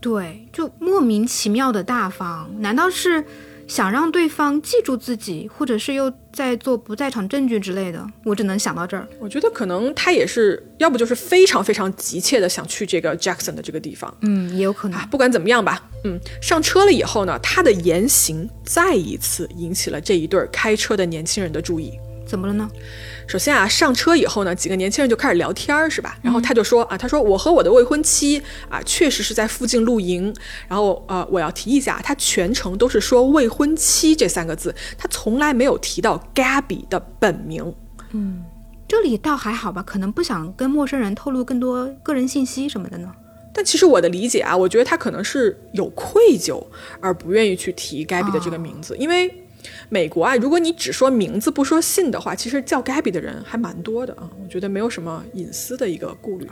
[0.00, 3.24] 对，就莫名其妙的大方，难道是
[3.68, 8.04] 想让对方记住自己，或者是又在做不在场证据之类的？
[8.24, 9.06] 我只能想到这儿。
[9.20, 14.12] 我觉得可能他也是，要不就是非常非常急切的想去这个 Jackson 的这个地方。
[14.22, 14.98] 嗯，也有可能。
[14.98, 21.92] 啊，不管怎么样吧，嗯，上车了以后呢，他的言行再一次引起了这一对儿开车的年轻人的注意。
[22.26, 22.68] 怎么了呢？
[23.26, 26.18] 首先啊，上车以后呢，几个年轻人就开始聊天儿，是吧？
[26.22, 30.34] 然后他就说啊，他说我和我的未婚妻啊，确实是在附近露营。
[30.68, 37.74] 然后呃，我要提一下，他全程都是说未婚妻这三个字，他从来没有提到 Gabby 的本名。
[38.12, 38.44] 嗯
[38.88, 43.10] 这里倒还好吧，可能不想跟陌生人透露更多个人信息什么的呢。
[43.54, 46.62] 但其实我的理解啊，我觉得他可能是有愧疚
[47.00, 49.41] 而不愿意去提 Gabby 的这个名字，因为
[49.88, 54.28] 美国啊，如果你只说名字不说姓的话，其实叫 Gabby 的人还蛮多的啊。
[54.42, 56.48] 我觉得没有什么隐私的一个顾虑。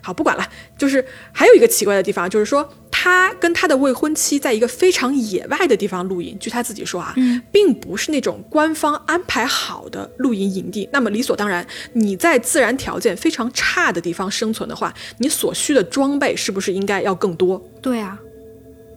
[0.00, 0.46] 好，不管了，
[0.78, 7.14] 就是还有一个奇怪的地方，就是说他跟他的未婚妻在一个非常野外的地方露营，据他自己说啊，
[7.50, 10.88] 并不是那种官方安排好的露营营地。
[10.92, 17.62] 那么理所当然，你在自然条件非常差的地方生存的话，你所需的装备是不是应该要更多？
[17.80, 18.18] 对啊，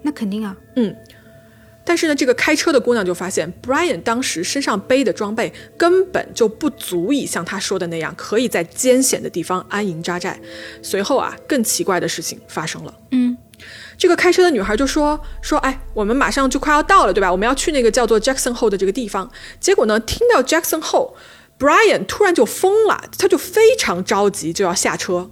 [0.04, 0.56] 那肯定啊。
[0.75, 0.95] 嗯，
[1.86, 10.39] 但是呢，这个开车的姑娘就发现，Brian 当时身上背的装备根本就不足以像他说的那样，可以在艰险的地方安营扎寨。
[10.82, 12.93] 随后啊，更奇怪的事情发生了。
[13.12, 13.38] 嗯，
[13.98, 17.32] 这个开车的女孩就说说，哎，我们马上就快要到了，对吧？
[17.32, 19.32] 我们要去那个叫做 Jackson Hole 的这个地方。
[19.60, 25.30] 结果呢，听到 Jackson Hole，Brian 突然就疯了，他就非常着急，就要下车。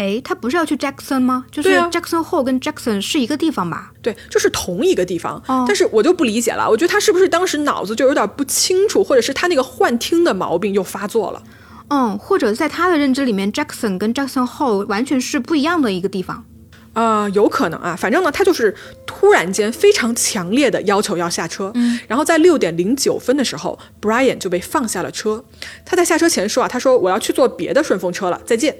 [0.00, 1.44] 哎，他不是要去 Jackson 吗？
[1.50, 3.92] 就是 Jackson Hole 跟 Jackson 是一个地方吧？
[4.00, 11.42] 对，就是同一个地方，哦但是我就不理解了，我觉得他是不是当时脑子就有点不清楚，或者是他那个幻听的毛病又发作了？
[11.88, 16.46] 嗯，或者在他的认知里面，Jackson 跟 Jackson Hole 完全是不一样的一个地方。
[16.92, 18.74] 啊、有可能啊，反正呢，他就是
[19.06, 25.44] 突然间非常强烈的要求要下车，嗯，然后在六点零九分的时候，Brian 就被放下了车。
[25.84, 28.76] 他在下车前说啊，他说我要去坐别的顺风车了，再见。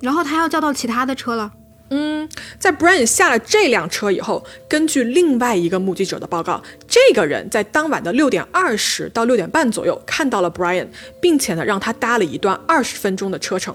[0.00, 1.52] 然后他要叫到其他的车了。
[1.90, 2.28] 嗯
[2.58, 10.86] 在 Brian 下了这辆车以后，根据另外一个目击者的报告，这个人在当晚的六点二十到六点半左右看到了 Brian，
[11.18, 13.74] 并且呢让他搭了一段二十分钟的车程。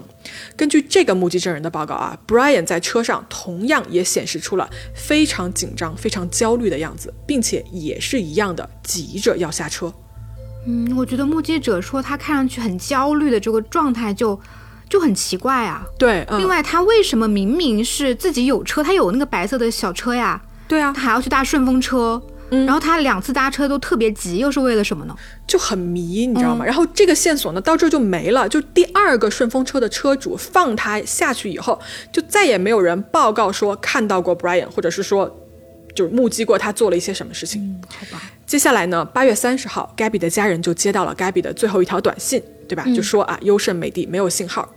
[0.56, 9.92] 根据这个目击证人的报告啊，Brian 在车上同样也显示出了非常紧张、非常焦虑的样子，并且也是一样的急着要下车。
[10.68, 14.38] 嗯，我觉得目击者说他看上去很焦虑的这个状态就
[14.88, 15.84] 就很奇怪啊。
[15.98, 22.20] 对，嗯，另外，他为什么明明是自己有车，他有那个白色的小车呀，对啊他，还要去搭顺风车？
[22.50, 25.16] 然后他两次搭车都特别急，又是为了什么呢？
[25.44, 26.64] 就很迷，你知道吗？
[26.64, 28.48] 嗯然后这个线索呢，到这儿就没了。
[28.48, 31.80] 就第二个顺风车的车主放他下去以后，
[32.12, 35.28] 就再也没有人报告说看到过 Brian，或者是说
[35.96, 37.60] 就是目击过他做了一些什么事情。
[37.60, 42.84] 嗯，好吧，接下来呢，八月三十号，Gabby 的家人就接到了 Gabby 的最后一条短信，对吧？
[42.94, 44.68] 就说啊，优胜美地没有信号。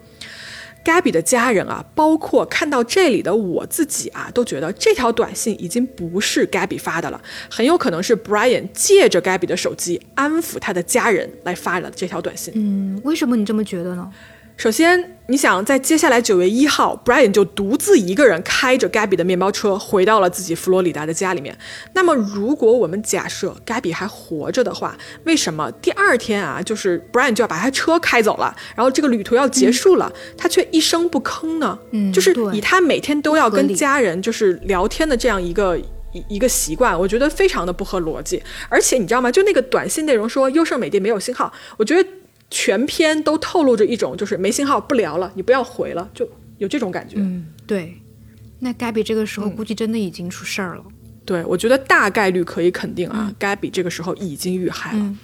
[0.88, 12.54] Gabby 的家人啊，包括看到这里的我自己啊，都觉得这条短信已经不是 Gabby 发的了，很有可能是 Brian 借着 Gabby 的手机安抚他的家人来发了这条短信。
[12.56, 14.10] 嗯，为什么你这么觉得呢？
[14.58, 21.56] 首先，你想在接下来九月一号，Brian 就独自一个人开着 Gabby 的面包车回到了自己佛罗里达的家里面。
[21.94, 31.78] 那么，如果我们假设 Gabby 还活着的话，为什么第二天啊，就是 Brian 就要把他车开走了，然后这个旅途要结束了，他却一声不吭呢？
[31.92, 35.80] 嗯就是以他每天都要跟家人就是聊天的这样一个。
[36.14, 38.42] 一一个习惯，我觉得非常的不合逻辑。
[38.70, 39.30] 而且你知道吗？
[39.30, 42.10] 就那个短信内容说优胜美地没有信号，我觉得
[42.50, 46.28] 全篇都透露着一种就是没信号不聊了，你不要回了，就
[46.58, 47.16] 有这种感觉。
[47.18, 47.98] 嗯，对。
[48.60, 50.84] 那 Gabby 这个时候估计真的已经出事儿了。
[51.26, 55.00] 对，我觉得大概率可以肯定啊、g a b b y 这个时候已经遇害了。
[55.00, 55.18] 嗯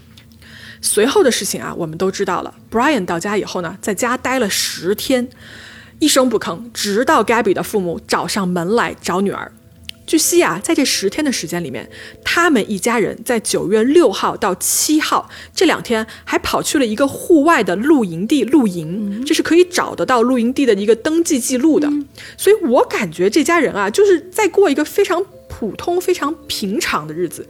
[0.86, 2.54] 随后的事情啊，我们都知道了。
[2.70, 5.26] Brian 到家以后呢，在家待了十天，
[6.00, 9.50] 一声不吭，直到 Gabby 的父母找上门来找女儿。
[10.06, 11.90] 据悉啊，在这十天的时间里面，
[12.24, 21.90] 他们一家人在九月六号到七号这两天还跑去了一个户外的露营地露营，这是可以找得到露营地的一个登记记录的。
[22.38, 27.48] 所以我感觉这家人啊，就是在过一个非常普通、非常平常的日子。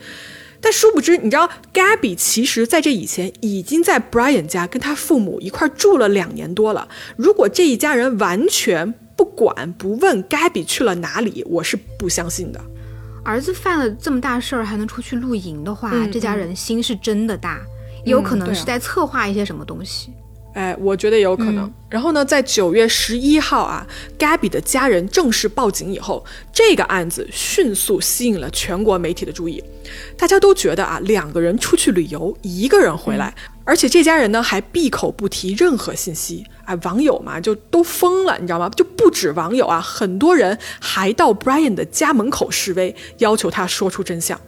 [0.62, 6.88] 但殊不知，你知道，Gabby 其实在这以前已经在 Brian 家跟他父母一块儿住了两年多了。
[7.18, 12.62] 如果这一家人完全不管不问 Gabby 去了哪里，我是不相信的。
[13.24, 17.62] 儿子犯了这么大事儿还能出去露营的话，嗯这家人心是真的大，
[18.06, 20.12] 有可能是在策划一些什么东西。
[20.54, 21.72] 哎，我觉得有可能。
[21.90, 23.86] 然后呢，在九月十一号啊
[24.20, 29.64] ，Gabby 的家人正式报警以后，这个案子迅速吸引了全国媒体的注意。
[30.18, 33.34] 大家都觉得啊，两个人出去旅游，一个人回来，
[33.64, 36.46] 而且这家人呢还闭口不提任何信息。
[36.66, 38.70] 哎，网友嘛就都疯了，你知道吗？
[38.70, 44.40] 就不止网友啊，很多人还到 Brian 的家门口示威，要求他说出真相。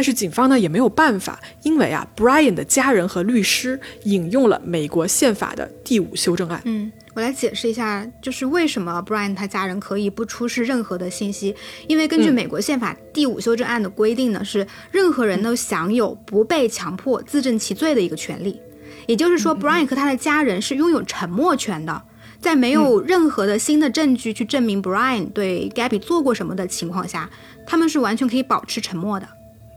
[0.00, 6.58] 但是警方呢也没有办法，因为啊，Brian 的家人和律师引用了美国宪法的第五修正案。
[6.64, 11.54] 嗯，我来解释一下，就是为什么 Brian 他家人可以不出示任何的信息，
[11.86, 18.58] 因为根据美国宪法第五修正案的规定呢，是任何人都享有不被强迫自证其罪的一个权利。
[19.06, 22.02] 也就是说，Brian 和他的家人是拥有沉默权的。
[22.40, 27.28] 在没有任何的新的证据去证明 Brian 对 Gabby 做过什么的情况下，
[27.66, 29.28] 他们是完全可以保持沉默的。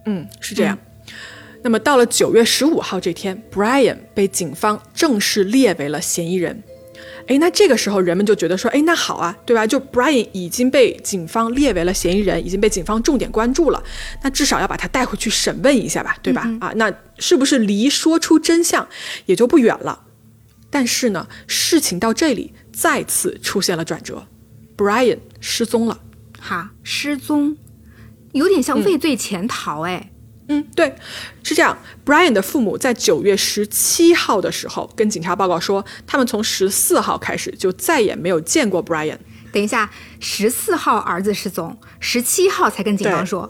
[0.06, 0.78] 嗯，是这样。
[1.62, 6.64] 那么到了九月十五号这天，Brian 被警方正式列为了嫌疑人。
[7.28, 9.66] 哎，那这个时候人们就觉得说，哎，那好啊，对吧？
[9.66, 13.82] 就 Brian 已经被警方列为了嫌疑人，已经被警方重点关注了，
[14.22, 16.42] 那至少要把他带回去审问一下吧，对吧？
[16.60, 18.86] 啊，那是不是离说出真相
[19.26, 20.04] 也就不远了？
[20.70, 24.28] 但是呢，事情到这里再次出现了转折
[24.76, 25.98] ，Brian 失踪了。
[26.42, 27.56] 哈，失踪，
[28.34, 30.12] 有点像畏罪潜逃哎。
[30.50, 30.94] 嗯，对，
[31.42, 31.78] 是这样。
[32.06, 39.18] Brian 的父母在九月十七号的时候跟警察报告说，他们从十四号开始就再也没有见过 Brian。
[39.54, 43.50] 等一下，十四号儿子失踪，十七号才跟警方对说，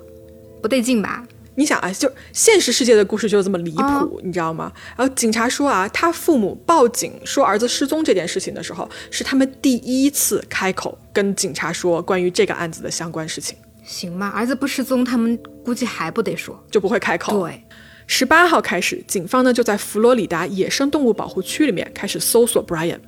[0.62, 1.26] 不对劲吧？
[1.56, 4.72] 你想啊，就现实世界的故事就这么离谱，哦你知道吗？
[4.98, 16.62] 然后警察说啊，他父母报警说儿子失踪这件事情的时候，是他们第一次开口跟警察说关于这个案子的相关事情，行吧，儿子不失踪，他们估计还不得说。
[16.72, 17.40] 就不会开口。
[17.40, 17.64] 对，
[18.08, 23.00] 十八号开始，警方呢就在佛罗里达野生动物保护区里面开始搜索 Brian，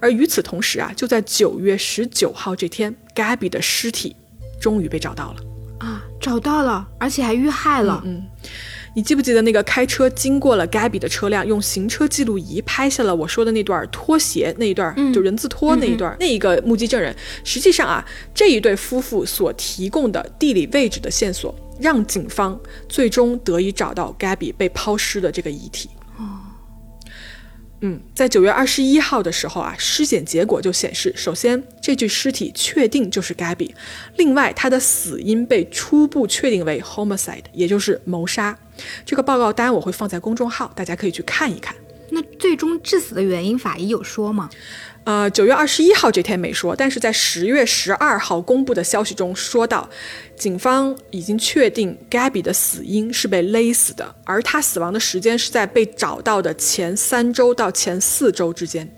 [0.00, 4.16] 而与此同时啊，就在九月十九号这天，Gabby 的尸体
[4.60, 5.40] 终于被找到了。
[5.78, 8.02] 啊，找到了，而且还遇害了。
[8.04, 8.24] 嗯
[8.96, 18.02] 你记不记得那个开车经过了 Gabby 的车辆，用行车记录仪拍下了我说的那段拖鞋那一段，就人字拖那一段，那一个目击证人，实际上啊，
[18.34, 25.90] 这一对夫妇所提供的地理位置的线索，让警方最终得以找到 Gabby 被抛尸的这个遗体。
[27.80, 33.70] 嗯，在九月二十一号的时候啊，尸检结果就显示，首先这具尸体确定就是 Gabby，
[34.16, 38.58] 另外他的死因被初步确定为 homicide，也就是谋杀。
[39.04, 41.76] 这个报告单我会放在公众号，大家可以去看一看。
[42.10, 44.48] 那最终致死的原因，法医有说吗？
[45.06, 49.88] 呃，九月二十一号这天没说，但是在十月十二号公布的消息中说到，
[50.34, 58.92] 警方已经确定 Gabby 的死因是被勒死的，而她死亡的时间是在被找到的前三周到前四周之间。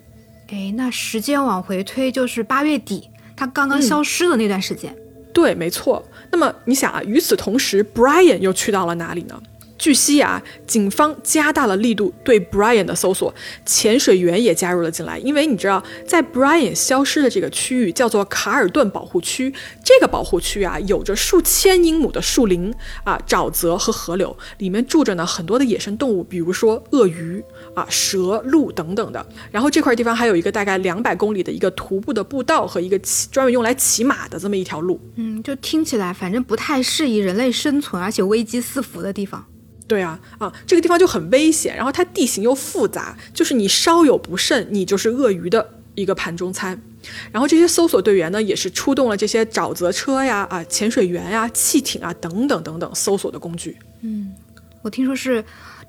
[0.48, 4.96] 哎，那时间往回推就是八月底，他刚刚消失的那段时间。
[5.34, 6.02] 对，没错。
[6.32, 9.38] 那么你想啊，与此同时，Brian 又去到了哪里呢？
[9.78, 13.32] 据悉啊，警方加大了力度对 Brian 的搜索，
[13.64, 15.18] 潜水员也加入了进来。
[15.20, 19.54] 因为你知道，在 Brian 消失的这个区域叫做卡尔顿保护区，
[19.84, 22.74] 这个保护区啊，有着数千英亩的树林
[23.04, 27.42] 啊、沼泽和河流，里面住着呢很多的野生动物，比如说鳄鱼
[27.74, 29.24] 啊、蛇、鹿等等的。
[29.52, 35.00] 然后这块地方还有一个大概两百公里的一个徒步的步道和一个骑专门用来骑马的这么一条路。
[35.14, 39.46] 嗯，就听起来反正不太适宜人类生存，而且危机四伏的地方。
[39.88, 46.80] 对啊，啊，这个地方就很危险，然后它地形又复杂，就是你稍有不慎，你就是鳄鱼的一个盘中餐。
[47.32, 53.78] 然后这些搜索队员呢，也是出动了这些沼泽车呀、啊潜水员呀、汽艇啊等等等等搜索的工具。
[54.02, 54.34] 嗯
[54.82, 55.42] 我听说是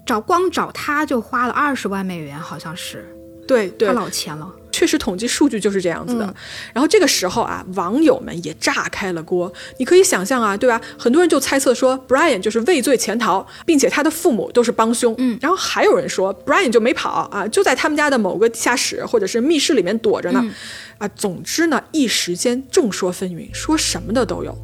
[0.05, 3.13] 找光找他就花了二十万美元，好像是
[3.47, 4.49] 对对他，老钱了。
[4.79, 6.33] 确实统计数据就是这样子的。
[6.71, 9.51] 然后这个时候啊，网友们也炸开了锅。
[9.77, 10.79] 你可以想象啊，对吧？
[10.97, 15.13] 很多人就猜测说，Brian 就是畏罪潜逃，并且他的父母都是帮凶。
[15.17, 20.41] 嗯，然后还有人说，Brian 就没跑啊，就在他们家的某个地下室或者是密室里面躲着呢。
[20.97, 24.57] 啊，总之呢，一时间众说纷纭，说什么的都有。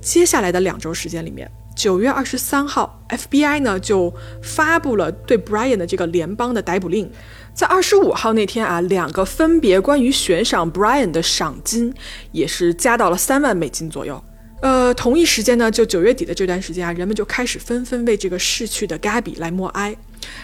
[0.00, 7.10] 接下来的两周时间里面，九月二十三号，FBI 呢就发布了对 Brian 的这个联邦的逮捕令。
[7.56, 11.90] 在二十五号那天啊，两个分别关于悬赏 Brian 的赏金
[12.30, 14.22] 也是加到了三万美金左右。
[14.60, 19.96] 呃，同一时间呢，就九月底的这段时间啊，人们就开始纷纷为这个逝去的 Gabby 来默哀。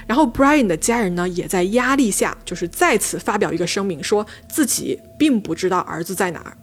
[0.07, 6.57] 然后 Brian 的家人呢，也在压力下，就是再次发表一个声明，说自己并不知道儿子在哪儿。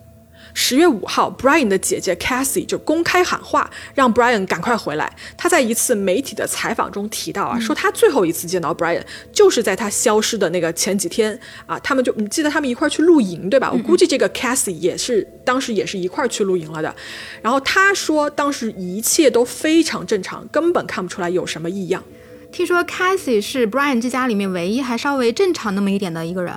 [0.61, 5.09] 十月五号，Brian 的姐姐 Cassie 就公开喊话，让 Brian 赶快回来。
[5.37, 9.01] 他在一次媒体的采访中提到啊，说他最后一次见到 Brian
[9.31, 13.71] 就是在他消失的那个前几天啊，他们就你记得他们一块儿去露营对吧？
[13.71, 16.93] 我估计这个 Cassie 也是当时也是一块儿去露营了的。
[17.41, 22.03] 然后他说当时一切都非常正常，根本看不出来有什么异样。
[22.51, 26.53] 听说 Cassie 是 Brian 这家里面唯一还稍微正常那么一点的一个人，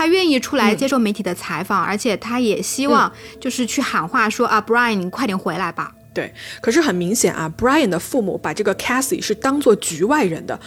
[0.00, 5.92] 他愿意出来接受媒体的采访，而且他也希望就是去喊话说、啊，Brian 你快点回来吧。
[6.14, 6.32] 对，
[6.62, 10.58] 可是很明显啊，Brian 的父母把这个 Cassie 是当做局外人的。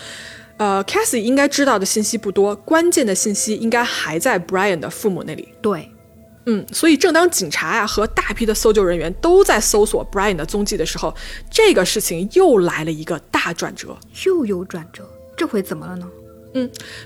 [0.58, 5.50] 呃，Cassie 应该知道的信息不多，关键的信息应该还在 Brian 的父母那里。
[5.64, 5.92] 对，
[6.46, 11.12] 嗯，所以正当警察呀、和大批的搜救人员都在搜索 Brian 的踪迹的时候，
[11.50, 13.98] 这个事情又来了一个大转折。
[14.28, 16.08] 又有转折，这回怎么了呢？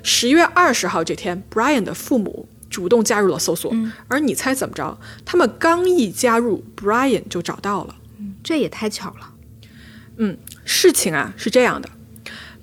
[0.03, 3.73] 十月二十号这天，Brian 的父母主动加入了搜索，
[4.07, 4.97] 而你猜怎么着？
[5.25, 7.95] 他们刚一加入，Brian 就找到了。
[8.19, 9.33] 嗯这也太巧了。
[10.17, 11.89] 嗯事情啊是这样的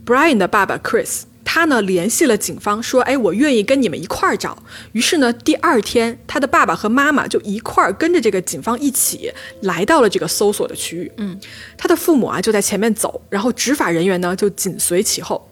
[0.05, 4.63] ，Brian 的爸爸 Chris，他呢联系了警方，说：“哎，我愿意跟你们一块儿找。”
[4.93, 11.13] 于是呢，第二天他的爸爸和妈妈就一块儿跟着这个警方一起来到了这个搜索的区域。
[11.19, 11.39] 嗯，
[11.77, 15.49] 他的父母啊就在前面走，然后执法人员呢就紧随其后。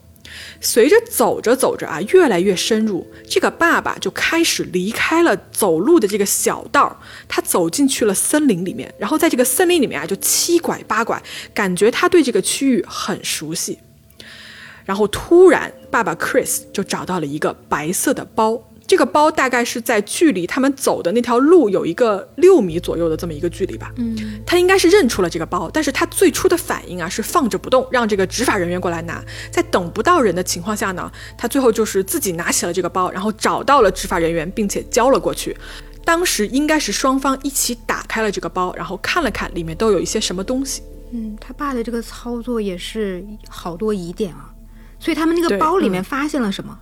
[0.60, 11.22] 随着走着走着啊，越来越深入，这个爸爸就开始离开了走路的这个小道，他走进去了森林里面，然后在这个森林里面啊，就七拐八拐，
[11.52, 13.78] 感觉他对这个区域很熟悉。
[14.84, 23.90] 然后突然，爸爸 Chris 就找到了一个白色的包，这个包大概是在距离他们走的那条路有一个六米左右的这么一个距离吧。
[23.96, 29.24] 嗯，他应该是认出了这个包，但是他最初的反应啊是放着不动，让这个执法人员过来拿。
[29.50, 35.56] 在等不到人的情况下呢，他最后就是自己拿起了这个包，然后找到了执法人员，并且交了过去。
[36.04, 40.82] 当时应该是双方一起打开了这个包，然后看了看里面都有一些什么东西。
[41.12, 44.50] 嗯，他爸的这个操作也是好多疑点啊。
[44.98, 46.78] 所以他们那个包里嗯面发现了什么？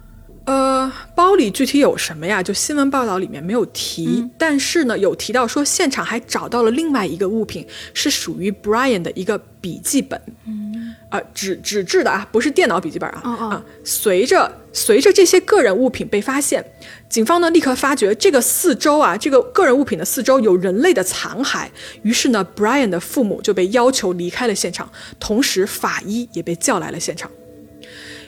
[0.46, 2.42] 呃，包里具体有什么呀？
[2.42, 7.64] 就新闻报道里面没有提，但是呢，有提到说现场还找到了另外一个物品，
[7.94, 13.48] 是属于 Brian 的一个笔记本，嗯，啊、纸纸质的啊，不是电脑笔记本啊，哦哦。
[13.50, 16.64] 啊，随着随着这些个人物品被发现，
[17.08, 21.68] 警方呢立刻发觉这个四周啊，这个个人物品的四周有人类的残骸，
[22.02, 27.30] 于是呢，Brian 的父母就被要求离开了现场，同时法医也被叫来了现场。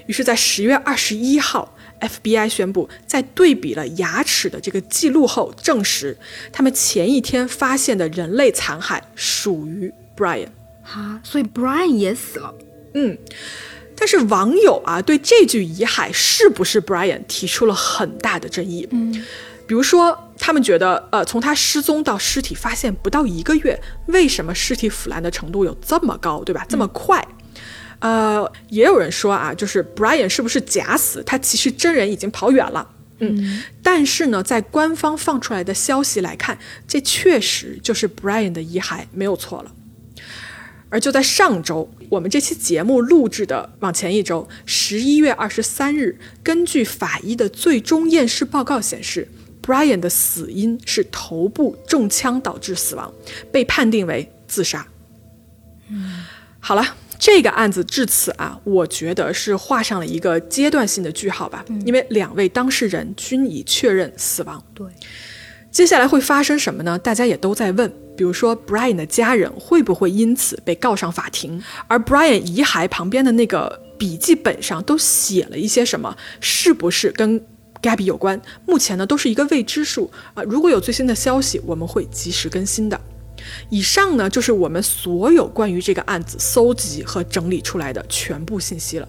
[0.06, 6.16] 于是，在十月二十一号，FBI 宣布，在对比了牙齿的这个记录后，证实
[6.52, 10.48] 他们前一天发现的人类残骸属于 Brian。
[10.82, 12.52] 啊，所以 Brian 也死了。
[12.94, 13.16] 嗯，
[13.96, 18.86] 但是网友啊对这具遗骸是不是 Brian 提出了很大的争议。
[18.90, 19.12] 嗯，
[19.66, 26.66] 比如说他们觉得，呃，从他失踪到尸体发现不到一个月，为什么尸体腐烂的程度有这么高，对吧？
[26.68, 27.24] 这么快？
[28.02, 31.22] 呃，也有人说啊，就是 Brian 是不是假死？
[31.22, 32.90] 他其实真人已经跑远了。
[33.20, 39.70] 嗯，但是呢，在官方放出来的消息来看，这确实就是 Brian 的遗骸，没有错了。
[40.88, 49.28] 而就在上周，我们这期节目录制的往前一周，十一月二十三日，根据法医的最终验尸报告显示
[49.62, 53.14] ，Brian 的死因是头部中枪导致死亡，
[53.52, 54.84] 被判定为自杀。
[55.88, 56.24] 嗯，
[56.58, 56.96] 好了。
[57.24, 64.60] 这个案子至此啊，我觉得是画上了一个阶段性的句号吧，因为两位当事人均已确认死亡。
[64.74, 64.84] 对，
[65.70, 66.98] 接下来会发生什么呢？
[66.98, 71.62] 大家也都在问，比如说 Brian 的家人会不会因此被告上法庭？
[71.86, 76.16] 而 Brian 遗骸旁边的那个笔记本上都写了一些什么？
[76.40, 77.40] 是不是跟
[77.80, 78.42] Gabby 有关？
[78.66, 80.42] 目前呢，都是一个未知数啊。
[80.42, 83.00] 如果有最新的消息，我们会及时更新的。
[83.70, 89.08] 以上呢，就是我们所有关于这个案子搜集和整理出来的全部信息了。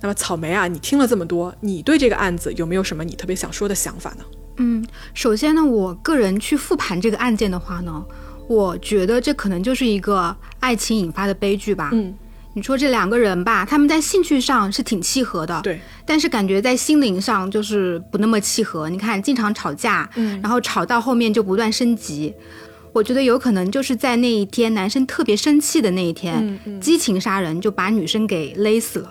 [0.00, 4.24] 那么，草莓啊，你听了这么多，你对这个案子有没有什么你特别想说的想法呢？
[4.58, 8.04] 嗯，首先呢，我个人去复盘这个案件的话呢，
[8.46, 11.88] 我觉得这可能就是一个爱情引发的悲剧吧。
[11.92, 12.14] 嗯，
[12.52, 18.90] 你说这两个人吧，他们在兴趣上是挺契合的，对，但是感觉在心灵上就是不那么契合。
[18.90, 22.34] 你看，经常吵架，嗯，然后吵到后面就不断升级。
[22.94, 29.10] 我觉得有可能就是在那一天，男生特别生气的那一天，激情杀人就把女生给勒死了。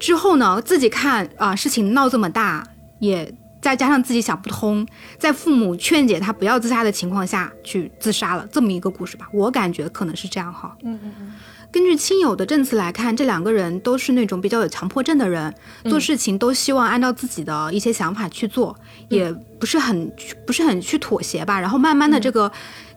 [0.00, 2.66] 之后呢，自己看啊，事情闹这么大，
[2.98, 4.84] 也再加上自己想不通，
[5.18, 9.28] 在父母劝解他不要自杀的情况下去自杀了，这么一个故事吧。
[9.32, 10.76] 我感觉可能是这样哈。
[10.82, 11.32] 嗯嗯嗯。
[11.70, 15.54] 根据亲友的证词来看，这两个人都是那种比较有强迫症的人，
[15.84, 18.76] 做事情都希望按照自己的一些想法去做，
[19.08, 20.12] 也不是很
[20.44, 21.60] 不是很去妥协吧。
[21.60, 22.50] 然后慢慢的这个。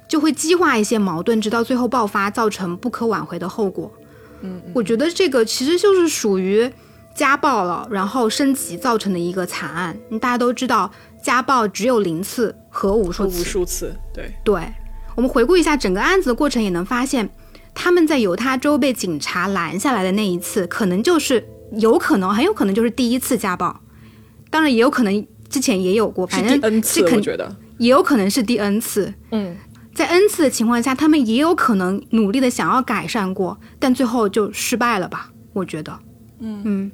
[0.07, 3.91] 就会激化一些矛盾，直到最后爆发，造成不可挽回的后果。
[4.41, 6.69] 嗯，我觉得这个其实就是属于
[7.15, 9.97] 家暴了，然后升级造成的一个惨案。
[10.19, 10.91] 大家都知道，
[11.23, 13.41] 家暴只有零次和无数次。
[13.41, 14.61] 无数次，对对。
[15.15, 17.29] 我们回顾一下整个案子的过程，也能发现，
[17.73, 21.47] 他们在犹他州被警察拦下来的那一次，可能就是
[21.77, 23.79] 有可能，很有可能就是第一次家暴。
[24.49, 29.13] 当然，也有可能之前也有过，反正第 N 次，我觉得也有可能是第 N 次。
[29.31, 29.55] 嗯。
[29.95, 35.31] 在 N 次的情况下，他们也有可能努力的想要改善过，但最后就失败了吧？
[35.53, 35.97] 我觉得，
[36.39, 36.91] 嗯嗯。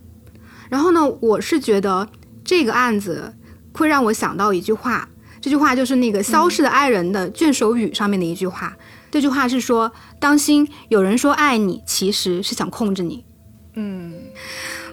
[0.70, 2.08] 然后呢，我是觉得
[2.46, 3.34] 这个案子
[3.74, 5.10] 会让我想到一句话，
[5.42, 8.78] 这句话就是那个消失的爱人的卷首语上面的一句话。
[9.10, 9.92] 这句话是说
[10.22, 13.26] ：“当心，有人说爱你，其实是想控制你。”
[13.74, 14.14] 嗯。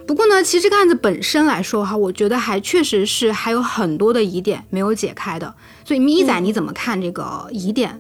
[0.06, 5.54] 不过呢，其实这个案子本身来说哈，我觉得还确实是还有很多的疑点没有解开的。
[5.88, 7.98] 所以咪仔你怎么看这个疑点？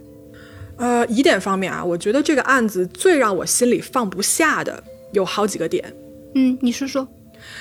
[0.76, 5.90] 呃，疑点方面啊，我觉得这个案子最让我心里放不下的有好几个点。
[6.34, 7.08] 嗯，你说说。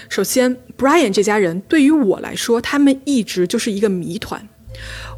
[0.09, 4.45] 首先，Brian 这家人对于我来说，他们一直就是一个谜团。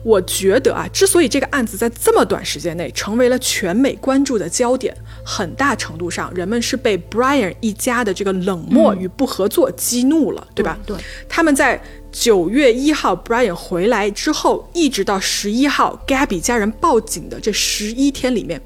[0.04, 4.96] 我觉得啊，之所以这个案子在这么短时间内成为了全美关注的焦点，
[5.26, 10.80] 很大程度上人们是被 Brian 一家的这个冷漠与不合作激怒了，对吧？
[10.86, 10.96] 对。
[11.28, 11.82] 他们在
[12.12, 18.62] 九月一号 Brian 回来之后，一直到十一号 Gabby 家人报警的这十一天里面，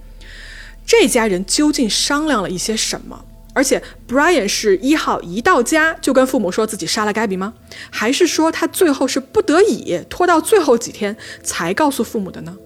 [0.86, 3.26] 这家人究竟商量了一些什么？
[3.54, 7.54] 而且，Brian 是一号一到家就跟父母说自己杀了 Gabby 吗？
[7.92, 12.58] 还是说他最后是不得已拖到最后几天才告诉父母的呢？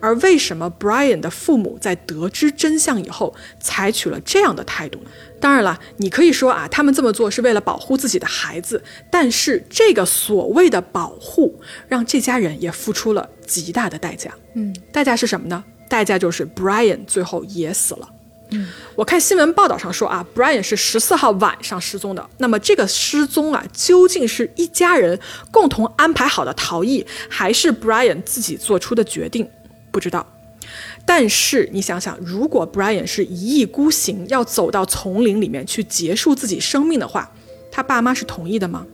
[0.00, 5.10] 而为什么 Brian 的父母在得知真相以后采取了这样的态度呢？
[5.40, 11.58] 当然了，你可以说啊，他们这么做是为了保护自己的孩子，但是这个所谓的保护
[11.88, 14.34] 让这家人也付出了极大的代价。
[14.54, 15.62] 嗯，代价是什么呢？
[15.88, 18.08] 代价就是 Brian 最后也死了。
[18.50, 22.30] 嗯，我看新闻报道上说啊，Brian 是十四号晚上失踪的。
[22.38, 25.18] 那么这个失踪啊，究竟是一家人
[25.50, 29.48] 共同安排好的逃逸，还是 Brian 自己做出的决定？
[29.90, 30.24] 不知道。
[31.04, 37.32] 但是你想想，如果 Brian 是一意孤行，要走到丛林里面去结束自己生命的话，
[37.70, 38.86] 他爸妈是同意的吗？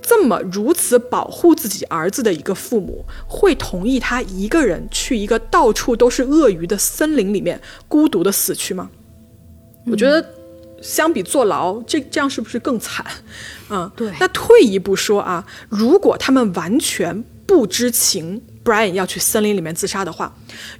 [0.00, 8.90] 这么如此保护自己儿子的一个父母，会同意他一个人去一个到处都是鳄鱼的森林里面孤独的死去吗？
[9.86, 10.24] 我觉得，
[10.80, 13.04] 相比坐牢，这这样是不是更惨？
[13.70, 14.12] 嗯，对。
[14.20, 20.30] 那退一步说啊，如果他们完全不知情、Brian 要去森林里面自杀的话，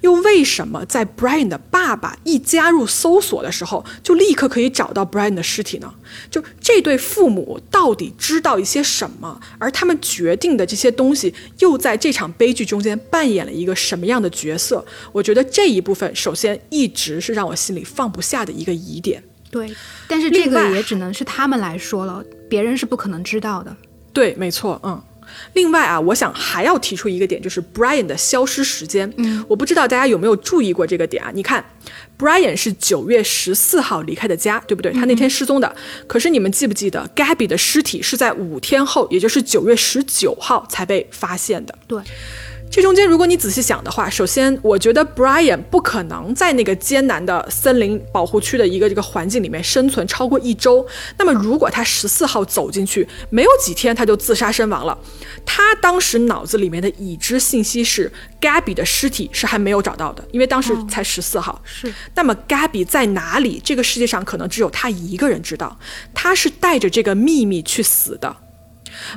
[0.02, 5.94] 又为什么在 Brian 的爸爸一加入搜索的时候，就立刻可以找到 Brian 的尸体呢？
[6.30, 9.40] 就这对父母到底知道一些什么？
[9.58, 14.84] 而他们决定的这些东西，又在这场悲剧中间扮演了一个什么样的角色？
[15.10, 19.24] 我觉得这一部分，首先一直是让我心里放不下的一个疑点。
[19.50, 19.74] 对，
[20.06, 23.74] 但是这个也只能是他们来说了，别人是不可能知道的。
[24.12, 25.02] 对，没错，嗯。
[25.54, 29.12] 另外啊，我想还要提出一个点，就是 Brian 的消失时间。
[29.16, 31.30] 嗯，我不知道大家有没有注意过这个点啊？
[31.34, 31.64] 你看
[32.18, 34.92] ，Brian 是九月十四号离开的家，对不对？
[34.92, 35.74] 他那天失踪的。
[36.06, 41.78] 可是你们记不记得，Gabby 的尸体是在五天后，也就是九月十九号才被发现的。
[41.86, 42.02] 对，
[42.70, 50.86] 这中间，如果你仔细想的话，首先，我觉得 Brian 不可能在那个艰难的森林保护区的一个这个环境里面生存超过一周。
[51.16, 54.96] 那么，如果他十四号走进去，没有几天他就自杀身亡了，
[55.46, 61.60] 他当时脑子里面的已知信息是 Gabby 的尸体是还没有找到的，因为当时才十四号。
[61.64, 61.92] 是。
[62.14, 63.60] 那么 Gabby 在哪里？
[63.64, 65.78] 这个世界上可能只有他一个人知道，
[66.12, 68.36] 他是带着这个秘密去死的。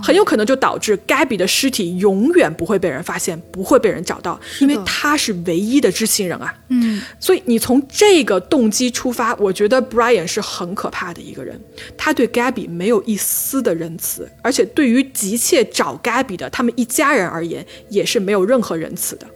[0.02, 6.54] 很有可能就导致 Gabby 的尸体永远不会被人发现，不会被人找到，因为他是唯一的知情人啊。
[6.70, 11.60] 嗯，所以你从这个动机出发，我觉得 Brian 是很可怕的一个人。
[11.98, 19.28] 他对 Gabby 没有一丝的仁慈，而且对于急切找 Gabby 的他们一家人而言，也是没有任何仁慈的。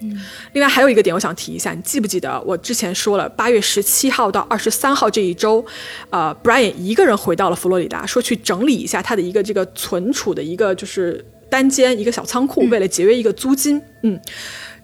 [0.00, 0.18] 嗯
[0.52, 5.64] 另外还有一个点，我想提一下，你记不记得我之前说了，八月十七号到二十三号这一周，
[6.10, 13.80] 呃，Brian 一个人回到了佛罗里达，说去整理一下他的一个这个存储的一个就是单间一个小仓库，为了节约一个租金。
[14.02, 14.20] 嗯，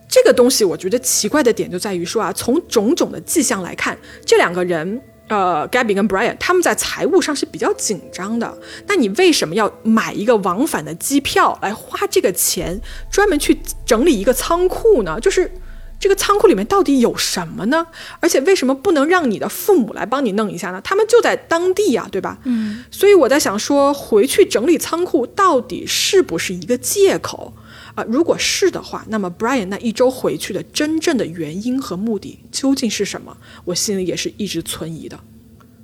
[0.09, 5.01] 这个东西我觉得奇怪的点就在于说啊，从种种的迹象来看，这两个人。
[5.29, 8.57] 呃，Gabby 跟 Brian 他们在财务上是比较紧张的。
[8.87, 15.19] 那你为什么要买一个往返的机票来花这个钱，专门去整理一个仓库呢？
[15.19, 15.51] 就是
[15.99, 17.87] 这个仓库里面到底有什么呢？
[18.21, 20.81] 而且为什么不能让你的父母来帮你弄一下呢？
[20.85, 22.37] 他们就在当地呀，对吧？
[22.45, 22.85] 嗯。
[22.91, 27.55] 所以我在想说，回去整理仓库到底是不是一个借口
[27.95, 28.05] 啊？
[28.09, 33.37] 如果是的话，那么 Brian 那一周回去的真正的原因和目的究竟是什么？
[33.65, 35.19] 我心里也是一直存疑的。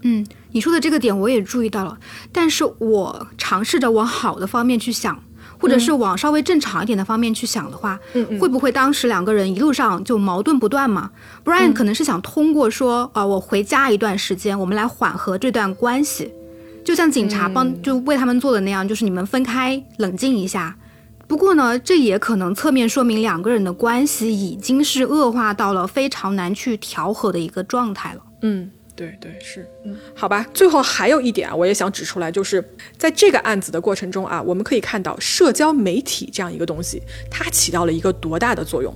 [0.02, 1.98] 嗯，你说的这个点我也注意到了，
[2.32, 5.22] 但是我尝试着往好的方面去想，
[5.58, 11.11] 或者是往稍微正常一点的方面去想的话，嗯会不会当时两个人一路上就矛盾不断嘛
[11.44, 16.32] ？Brian 可能是想通过说，啊、我回家一段时间，我们来缓和这段关系，
[16.82, 20.74] 就像警察帮、就为他们做的那样，就是你们分开冷静一下。
[21.31, 28.20] 不过呢，这也可能侧面说明两个人的关系已经是恶化到了非常难去调和的一个状态了。
[28.43, 30.45] 嗯，对对是，嗯，好吧。
[30.53, 32.68] 最后还有一点啊，我也想指出来，就是
[32.99, 37.01] 在这个案子的过程中啊，我们可以看到社交媒体这样一个东西，
[37.31, 38.93] 它起到了一个多大的作用。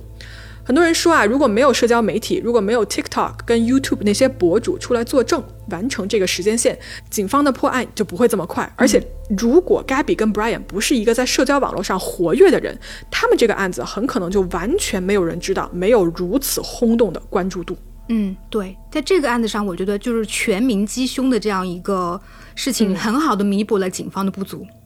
[0.65, 6.77] 很多人说啊，如果没有社交媒体，如果没有 TikTok 跟 YouTube 那些博主出来作证，完成这个时间线，
[7.11, 8.69] 警方的破案就不会这么快。
[8.75, 8.99] 而且，
[9.37, 12.75] 如果 Gabby 跟 Brian 不是一个在社交网络上活跃的人，
[13.11, 17.77] 他们这个案子很可能就完全没有人知道，没有如此轰动的关注度。
[18.09, 22.19] 嗯，对，在这个案子上，我觉得就是全民缉凶的这样一个
[22.55, 24.63] 事情，很好的弥补了警方的不足。
[24.63, 24.84] 嗯，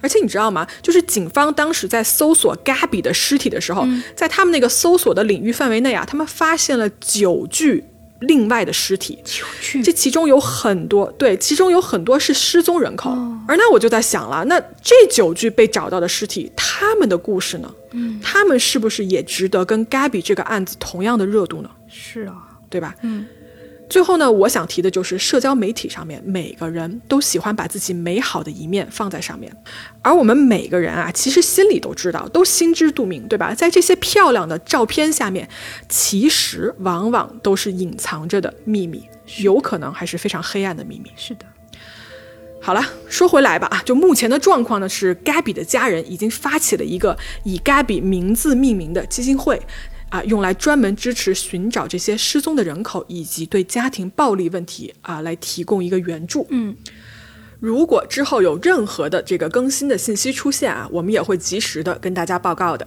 [0.00, 0.66] 而且你知道吗？
[0.82, 7.84] 就是警方当时在搜索 Gabby 的尸体的时候，在他们那个搜索的领域范围内啊，他们发现了九具
[8.20, 9.18] 另外的尸体，
[9.60, 13.10] 具这其中有很多对，其中有很多是失踪人口。
[13.46, 17.70] 而那我就在想了，那这九具被找到的尸体，他们的故事呢？
[17.92, 21.70] 嗯，他们是不是也值得跟 Gabby 这个案子同样的热度呢？
[21.88, 22.36] 是啊，
[22.68, 22.94] 对吧？
[23.02, 23.26] 嗯。
[23.88, 29.54] 最后呢，我想提的就是社交媒体上面，每个人都喜欢把自己美好的一面放在上面，
[30.02, 33.54] 而我们每个人啊，其实心里都知道，都心知肚明，对吧？
[33.54, 35.48] 在这些漂亮的照片下面，
[35.88, 39.04] 其实往往都是隐藏着的秘密，
[39.38, 41.12] 有可能还是非常黑暗的秘密。
[41.14, 41.44] 是的，
[42.60, 49.60] 好了，说回来吧啊，就目前的状况呢，是 Gabby 的家人已经发起了一个以 Gabby 名字命名的基金会。
[50.10, 56.46] 啊，用来专门支持寻找这些失踪的人口，以及对家庭暴力问题啊来提供一个援助。
[56.50, 56.76] 嗯，
[57.58, 62.86] 如果之后有任何的这个更新的信息出现啊，我们也会及时的跟大家报告的。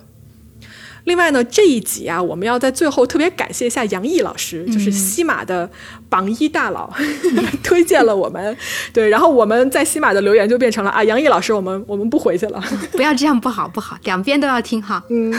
[1.08, 5.70] 另外呢，这一集啊，我们要在最后特别感谢一下杨毅老师，就是西马的
[6.10, 6.93] 榜一大佬，
[7.64, 8.55] 推荐了我们。
[8.91, 12.62] 对，然后我们在西马的留言就变成了啊，杨毅老师，我们我们不回去了。
[12.91, 15.01] 不要这样，不好不好，两边都要听哈。
[15.10, 15.34] 嗯，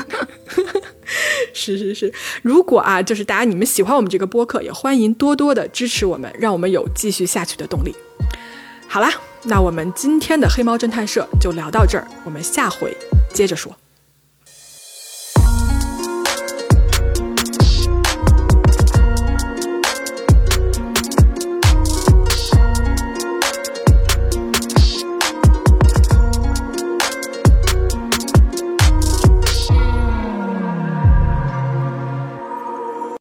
[1.53, 2.11] 是是是，
[2.41, 7.95] 如果啊，就是大家你们喜欢我们这个播客，也欢迎多多的支持我们，让我们有继续下去的动力。
[8.87, 9.12] 好啦，
[9.43, 12.97] 那我们今天的黑猫侦探社就聊到这儿，我们下回
[13.35, 13.71] 接着说。